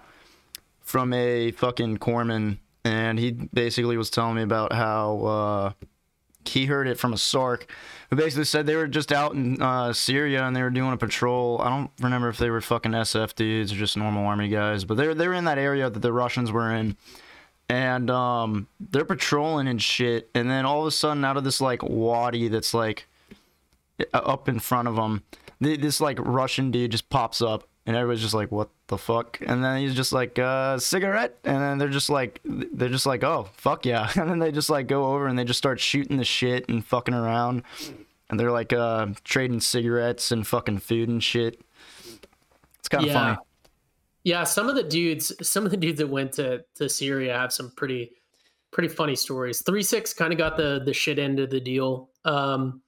[0.85, 5.85] from a fucking corpsman, and he basically was telling me about how uh,
[6.47, 7.63] he heard it from a SARC,
[8.09, 10.97] who basically said they were just out in uh, Syria and they were doing a
[10.97, 11.59] patrol.
[11.59, 14.95] I don't remember if they were fucking SF dudes or just normal army guys, but
[14.95, 16.95] they're they were in that area that the Russians were in.
[17.67, 20.29] And um, they're patrolling and shit.
[20.35, 23.07] And then all of a sudden, out of this like wadi that's like
[24.13, 25.23] up in front of them,
[25.59, 29.63] this like Russian dude just pops up and everybody's just like, "What the fuck?" And
[29.63, 33.49] then he's just like, uh, "Cigarette," and then they're just like, they're just like, "Oh,
[33.53, 36.23] fuck yeah!" And then they just like go over and they just start shooting the
[36.23, 37.63] shit and fucking around,
[38.29, 41.61] and they're like uh, trading cigarettes and fucking food and shit.
[42.79, 43.13] It's kind of yeah.
[43.13, 43.37] funny.
[44.23, 47.53] Yeah, some of the dudes, some of the dudes that went to to Syria have
[47.53, 48.11] some pretty
[48.71, 49.61] pretty funny stories.
[49.61, 52.81] Three six kind of got the the shit end of the deal um,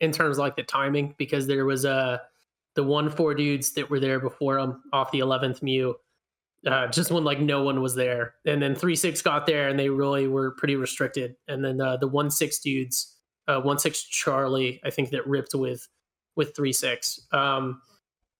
[0.00, 2.22] in terms of like the timing because there was a
[2.74, 5.94] the one four dudes that were there before him off the 11th MEU,
[6.66, 8.34] uh, just when like no one was there.
[8.46, 11.36] And then three six got there and they really were pretty restricted.
[11.46, 13.16] And then uh, the one six dudes,
[13.46, 15.88] uh, one six Charlie, I think that ripped with
[16.36, 17.80] with three six um,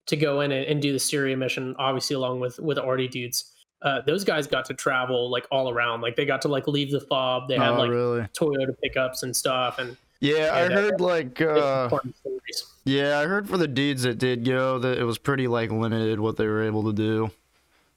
[0.07, 3.53] to go in and, and, do the Syria mission, obviously along with with Artie dudes.
[3.83, 6.01] Uh, those guys got to travel like all around.
[6.01, 7.49] Like they got to like leave the fob.
[7.49, 8.21] They had oh, like really?
[8.39, 11.91] Toyota pickups and stuff, and yeah, I heard like uh,
[12.85, 16.19] yeah, I heard for the dudes that did go that it was pretty like limited
[16.19, 17.31] what they were able to do.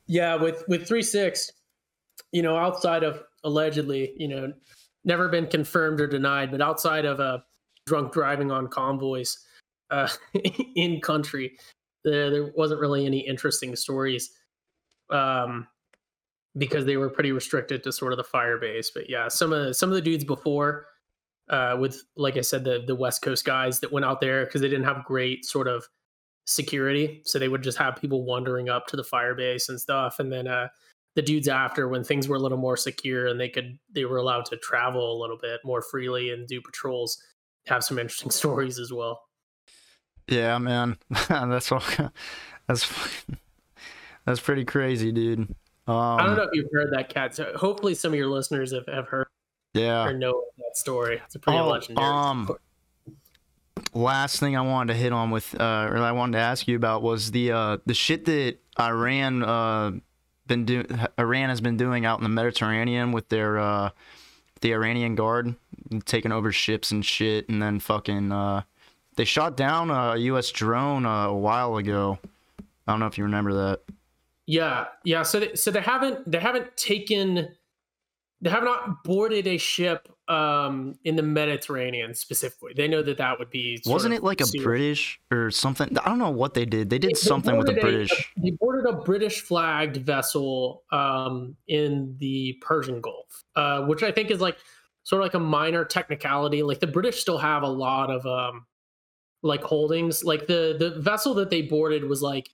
[0.05, 1.51] Yeah, with with three six,
[2.31, 4.53] you know, outside of allegedly, you know,
[5.03, 7.37] never been confirmed or denied, but outside of a uh,
[7.87, 9.39] drunk driving on convoys
[9.89, 10.07] uh,
[10.75, 11.57] in country,
[12.03, 14.31] there there wasn't really any interesting stories.
[15.09, 15.67] Um,
[16.57, 18.91] because they were pretty restricted to sort of the fire base.
[18.91, 20.87] But yeah, some of the, some of the dudes before
[21.49, 24.61] uh, with like I said, the the West Coast guys that went out there because
[24.61, 25.85] they didn't have great sort of
[26.45, 30.19] security, so they would just have people wandering up to the fire base and stuff,
[30.19, 30.67] and then uh,
[31.15, 34.17] the dudes after when things were a little more secure and they could they were
[34.17, 37.21] allowed to travel a little bit more freely and do patrols,
[37.67, 39.21] have some interesting stories as well.
[40.27, 40.97] Yeah, man.
[41.27, 41.83] that's all.
[42.67, 42.89] That's
[44.25, 45.39] that's pretty crazy, dude.
[45.87, 47.35] Um, I don't know if you've heard that cat.
[47.35, 49.27] So hopefully, some of your listeners have, have heard
[49.73, 50.05] Yeah.
[50.05, 51.21] or know that story.
[51.25, 52.05] It's a pretty Oh, legendary.
[52.07, 52.59] um, story.
[53.93, 56.75] last thing I wanted to hit on with, uh, or I wanted to ask you
[56.75, 59.91] about was the uh, the shit that Iran uh,
[60.47, 60.87] been doing.
[61.17, 63.89] Iran has been doing out in the Mediterranean with their uh,
[64.61, 65.55] the Iranian Guard
[66.05, 68.63] taking over ships and shit, and then fucking uh,
[69.15, 70.51] they shot down a U.S.
[70.51, 72.19] drone uh, a while ago.
[72.87, 73.81] I don't know if you remember that.
[74.47, 75.23] Yeah, yeah.
[75.23, 77.49] So they, so they haven't they haven't taken
[78.41, 82.73] they have not boarded a ship um in the Mediterranean specifically.
[82.75, 84.63] They know that that would be Wasn't it like a serious.
[84.65, 85.97] British or something?
[85.99, 86.89] I don't know what they did.
[86.89, 88.33] They did They something with the boarded a- British.
[88.37, 94.31] they boarded a British flagged vessel um, in the Persian Gulf, uh, which I think
[94.31, 94.57] is like
[95.03, 96.63] sort of like a minor technicality.
[96.63, 98.65] Like the British still have a lot of um,
[99.43, 100.23] like holdings.
[100.23, 102.49] Like the the vessel that they boarded was like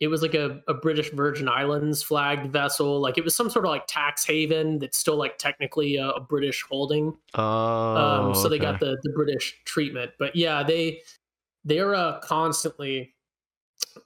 [0.00, 3.00] it was like a, a British Virgin Islands flagged vessel.
[3.00, 6.20] Like it was some sort of like tax haven that's still like technically a, a
[6.20, 7.14] British holding.
[7.34, 10.12] Oh, Um, so they got the the British treatment.
[10.18, 11.02] But yeah, they
[11.66, 13.14] they're uh, constantly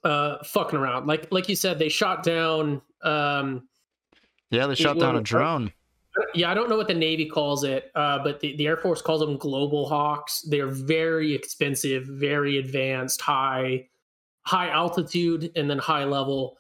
[0.03, 1.07] uh, fucking around.
[1.07, 2.83] Like like you said, they shot down.
[3.03, 3.69] Um,
[4.51, 4.67] yeah.
[4.67, 5.73] They shot down a drone.
[6.35, 9.01] yeah, I don't know what the Navy calls it, uh, but the, the Air Force
[9.01, 10.43] calls them Global Hawks.
[10.43, 13.89] They're very expensive, very advanced, high
[14.47, 16.57] high altitude, and then high level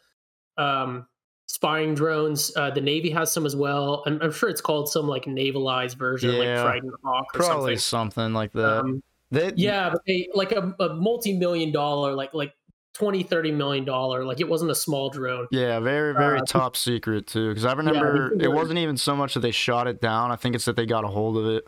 [0.57, 1.07] um,
[1.47, 2.53] spying drones.
[2.57, 4.03] Uh, the Navy has some as well.
[4.07, 7.77] I'm, I'm sure it's called some like navalized version, Yeah, like Trident Hawk or Probably
[7.77, 8.13] something.
[8.15, 8.81] something like that.
[8.81, 12.53] Um, They- yeah, but they like a, a multi-million dollar, like like
[12.95, 14.25] 20, 30 million dollar.
[14.25, 15.49] Like it wasn't a small drone.
[15.51, 17.49] Yeah, very, very Uh, top secret too.
[17.49, 20.31] Because I remember they it wasn't even so much that they shot it down.
[20.31, 21.67] I think it's that they got a hold of it.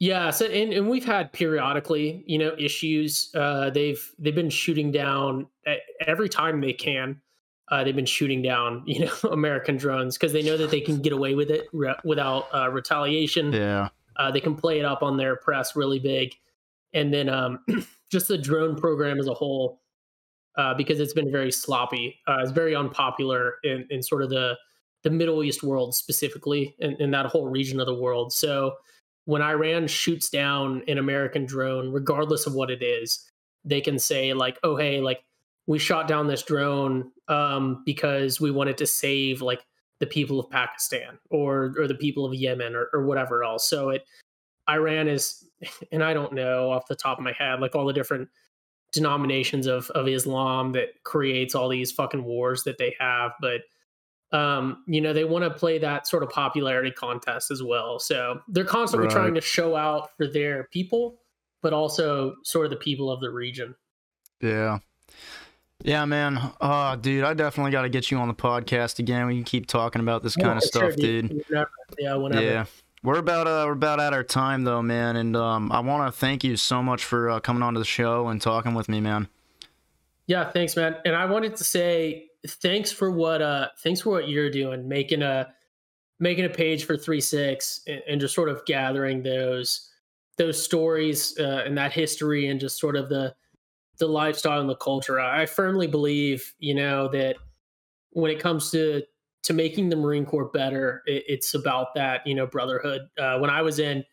[0.00, 3.30] Yeah, so and, and we've had periodically, you know, issues.
[3.34, 5.46] Uh, they've they've been shooting down
[6.06, 7.20] every time they can.
[7.70, 11.00] Uh, they've been shooting down, you know, American drones because they know that they can
[11.02, 13.52] get away with it re- without uh, retaliation.
[13.52, 16.34] Yeah, Uh, they can play it up on their press really big,
[16.94, 17.62] and then um,
[18.10, 19.82] just the drone program as a whole,
[20.56, 22.18] uh, because it's been very sloppy.
[22.26, 24.56] Uh, it's very unpopular in, in sort of the
[25.02, 28.32] the Middle East world specifically, in, in that whole region of the world.
[28.32, 28.76] So
[29.30, 33.30] when Iran shoots down an American drone, regardless of what it is,
[33.64, 35.22] they can say like, "Oh, hey, like
[35.68, 39.64] we shot down this drone um, because we wanted to save like
[40.00, 43.90] the people of Pakistan or or the people of Yemen or, or whatever else." So
[43.90, 44.04] it
[44.68, 45.44] Iran is,
[45.92, 48.28] and I don't know off the top of my head, like all the different
[48.90, 53.60] denominations of of Islam that creates all these fucking wars that they have, but
[54.32, 57.98] um, you know, they want to play that sort of popularity contest as well.
[57.98, 59.14] So they're constantly Right.
[59.16, 61.20] trying to show out for their people,
[61.62, 63.74] but also sort of the people of the region.
[64.40, 64.78] yeah,
[65.82, 66.38] yeah, man.
[66.60, 69.26] Uh, dude, I definitely got to get you on the podcast again.
[69.26, 71.44] We can keep talking about this kind of Yeah, sure, stuff, dude.
[71.48, 72.42] Whenever, yeah, whenever.
[72.46, 72.64] Yeah.
[73.02, 76.18] We're about uh we're about at our time though, man, and um I want to
[76.18, 79.00] thank you so much for uh, coming on to the show and talking with me,
[79.00, 79.28] man.
[80.26, 80.96] Yeah, thanks, man.
[81.06, 85.22] And I wanted to say thanks for what uh thanks for what you're doing, making
[85.22, 85.48] a
[86.18, 89.90] making a page for three six and, and just sort of gathering those
[90.38, 93.34] those stories uh, and that history and just sort of the
[93.98, 95.20] the lifestyle and the culture.
[95.20, 97.36] I firmly believe, you know, that
[98.10, 99.02] when it comes to
[99.42, 103.02] to making the Marine Corps better, it, it's about that, you know, brotherhood.
[103.18, 104.04] Uh, when I was in,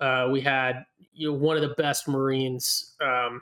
[0.00, 3.40] uh, we had you know, one of the best Marines um,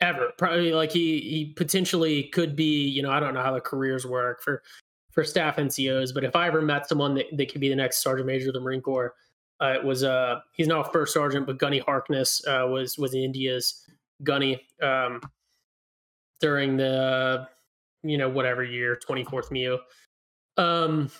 [0.00, 0.32] ever.
[0.38, 4.06] Probably like he he potentially could be, you know, I don't know how the careers
[4.06, 4.62] work for
[5.10, 8.02] for staff NCOs, but if I ever met someone that, that could be the next
[8.02, 9.14] sergeant major of the Marine Corps,
[9.60, 13.14] uh, it was uh he's now a first sergeant, but Gunny Harkness uh, was was
[13.14, 13.86] in India's
[14.22, 15.20] Gunny um,
[16.40, 17.48] during the
[18.02, 19.78] you know whatever year 24th MEU.
[20.56, 21.10] Um,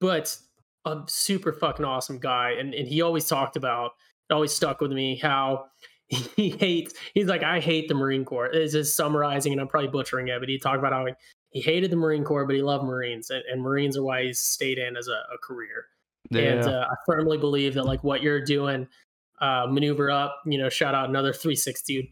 [0.00, 0.36] but
[0.84, 3.92] a super fucking awesome guy, and and he always talked about
[4.30, 5.66] it always stuck with me how
[6.36, 8.50] he hates he's like i hate the marine corps.
[8.52, 11.12] This is summarizing and i'm probably butchering it but he talked about how he,
[11.50, 14.32] he hated the marine corps but he loved marines and, and marines are why he
[14.32, 15.86] stayed in as a, a career.
[16.34, 18.86] And uh, i firmly believe that like what you're doing
[19.40, 22.06] uh maneuver up you know shout out another 3-6 dude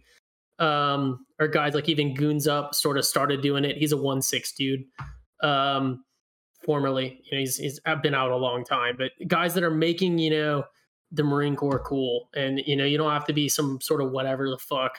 [0.59, 3.77] um or guys like even goons up sort of started doing it.
[3.77, 4.85] He's a 1-6 dude
[5.43, 6.05] um
[6.65, 7.21] formerly.
[7.25, 10.31] You know he's, he's been out a long time but guys that are making you
[10.31, 10.65] know
[11.13, 12.29] the Marine Corps cool.
[12.35, 14.99] And you know, you don't have to be some sort of whatever the fuck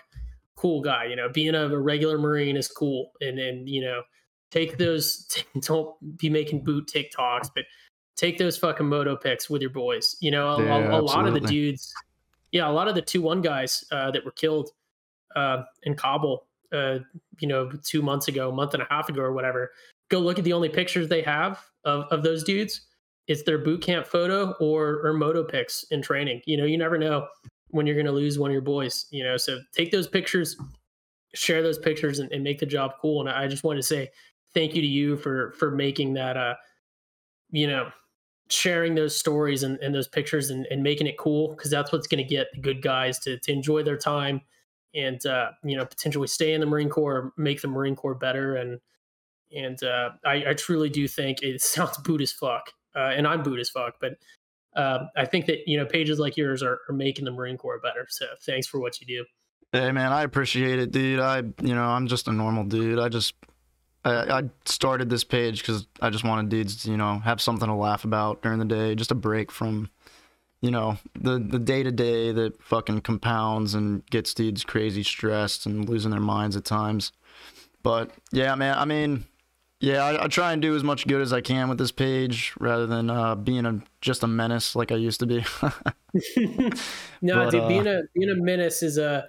[0.55, 1.05] cool guy.
[1.05, 3.12] You know, being a, a regular Marine is cool.
[3.22, 4.01] And and you know,
[4.51, 5.28] take those
[5.62, 7.66] don't be making boot TikToks, but
[8.16, 10.16] take those fucking moto pics with your boys.
[10.20, 11.93] You know, a, Yeah, a, a lot of the dudes,
[12.51, 14.70] yeah, a lot of the two one guys uh, that were killed
[15.36, 16.99] uh, in Kabul, uh,
[17.39, 19.72] you know, two months ago, a month and a half ago, or whatever.
[20.09, 22.82] Go look at the only pictures they have of, of those dudes.
[23.32, 26.42] It's their boot camp photo or or moto pics in training.
[26.46, 27.28] You know, you never know
[27.70, 29.06] when you're going to lose one of your boys.
[29.12, 30.58] You know, so take those pictures,
[31.34, 33.22] share those pictures, and, and make the job cool.
[33.22, 34.10] And I just want to say
[34.54, 36.38] thank you to you for for making that.
[36.38, 36.56] Uh,
[37.54, 37.92] you know,
[38.50, 42.08] sharing those stories and, and those pictures and, and making it cool because that's what's
[42.08, 44.42] going to get the good guys to, to enjoy their time
[44.94, 48.16] and uh, you know potentially stay in the Marine Corps, or make the Marine Corps
[48.16, 48.80] better, and
[49.56, 53.44] and uh, I, I, truly do think it sounds boot as fuck, uh, and I'm
[53.44, 54.14] boot as fuck, but
[54.76, 57.80] uh, I think that you know pages like yours are, are making the Marine Corps
[57.80, 58.08] better.
[58.10, 59.26] So thanks for what you do.
[59.72, 61.20] Hey man, I appreciate it, dude.
[61.20, 63.00] I you know I'm just a normal dude.
[63.00, 63.34] I just
[64.04, 67.68] I, I started this page because I just wanted dudes to, you know, have something
[67.68, 69.89] to laugh about during the day, just a break from,
[70.62, 75.66] you know, the the day to day that fucking compounds and gets dudes crazy stressed
[75.66, 77.12] and losing their minds at times.
[77.84, 79.26] But yeah, man, I mean,
[79.82, 82.54] yeah, I, I try and do as much good as I can with this page
[82.60, 85.44] rather than uh, being a just a menace like I used to be.
[87.22, 89.28] no, but, dude, uh, being a being a menace is a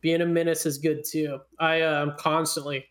[0.00, 1.38] being a menace is good too.
[1.60, 2.86] I am uh, constantly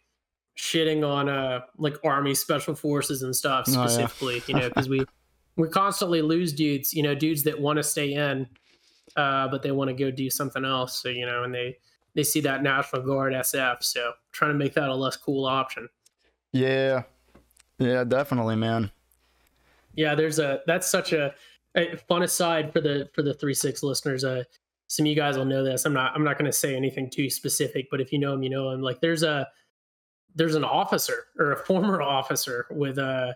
[0.57, 4.55] shitting on uh like army special forces and stuff specifically, oh, yeah.
[4.55, 5.05] you know, because we
[5.57, 8.47] we constantly lose dudes, you know, dudes that want to stay in,
[9.17, 11.01] uh, but they want to go do something else.
[11.01, 11.75] So you know, and they
[12.15, 15.89] they see that National Guard SF, so trying to make that a less cool option.
[16.53, 17.03] Yeah,
[17.79, 18.91] yeah, definitely, man.
[19.95, 21.33] Yeah, there's a that's such a,
[21.75, 24.23] a fun aside for the for the three six listeners.
[24.23, 24.43] Uh,
[24.87, 25.85] some of you guys will know this.
[25.85, 28.43] I'm not I'm not going to say anything too specific, but if you know him,
[28.43, 28.81] you know him.
[28.81, 29.47] Like there's a
[30.35, 33.33] there's an officer or a former officer with uh,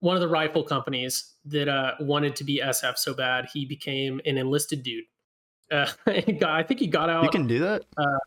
[0.00, 4.20] one of the rifle companies that uh, wanted to be SF so bad he became
[4.24, 5.04] an enlisted dude.
[5.70, 5.86] Uh,
[6.38, 7.24] got, I think he got out.
[7.24, 8.18] You can do that uh,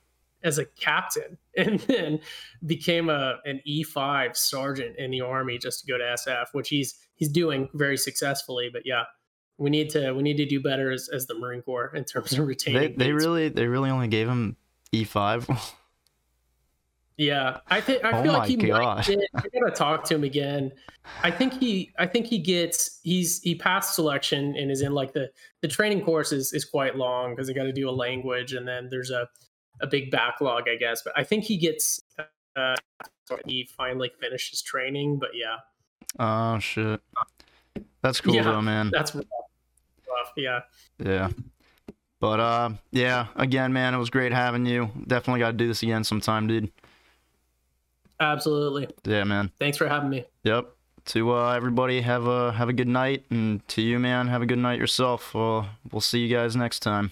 [0.44, 2.20] as a captain, and then
[2.66, 6.70] became a an E five sergeant in the army just to go to SF, which
[6.70, 8.70] he's he's doing very successfully.
[8.72, 9.04] But yeah,
[9.58, 12.34] we need to we need to do better as, as the Marine Corps in terms
[12.34, 12.98] of retaining.
[12.98, 14.58] They, they really they really only gave him
[14.92, 15.48] E five.
[17.16, 18.98] Yeah, I think I oh feel like he God.
[18.98, 19.06] might.
[19.06, 20.72] Get, I gotta talk to him again.
[21.22, 21.94] I think he.
[22.00, 23.00] I think he gets.
[23.04, 25.30] He's he passed selection and is in like the
[25.62, 28.68] the training course is is quite long because they got to do a language and
[28.68, 29.28] then there's a
[29.82, 31.02] a big backlog, I guess.
[31.04, 32.02] But I think he gets.
[32.56, 32.76] Uh,
[33.46, 35.58] he finally finishes training, but yeah.
[36.20, 37.02] Oh shit,
[38.02, 38.90] that's cool yeah, though, man.
[38.92, 39.26] That's rough.
[40.08, 40.34] rough.
[40.38, 40.60] Yeah.
[41.00, 41.30] Yeah.
[42.20, 43.28] But uh, yeah.
[43.36, 44.92] Again, man, it was great having you.
[45.08, 46.72] Definitely got to do this again sometime, dude.
[48.20, 48.88] Absolutely.
[49.04, 49.52] Yeah, man.
[49.60, 50.26] Thanks for having me.
[50.44, 50.70] Yep.
[51.06, 54.46] To uh, everybody, have a have a good night, and to you, man, have a
[54.46, 55.36] good night yourself.
[55.36, 57.12] Uh, we'll see you guys next time.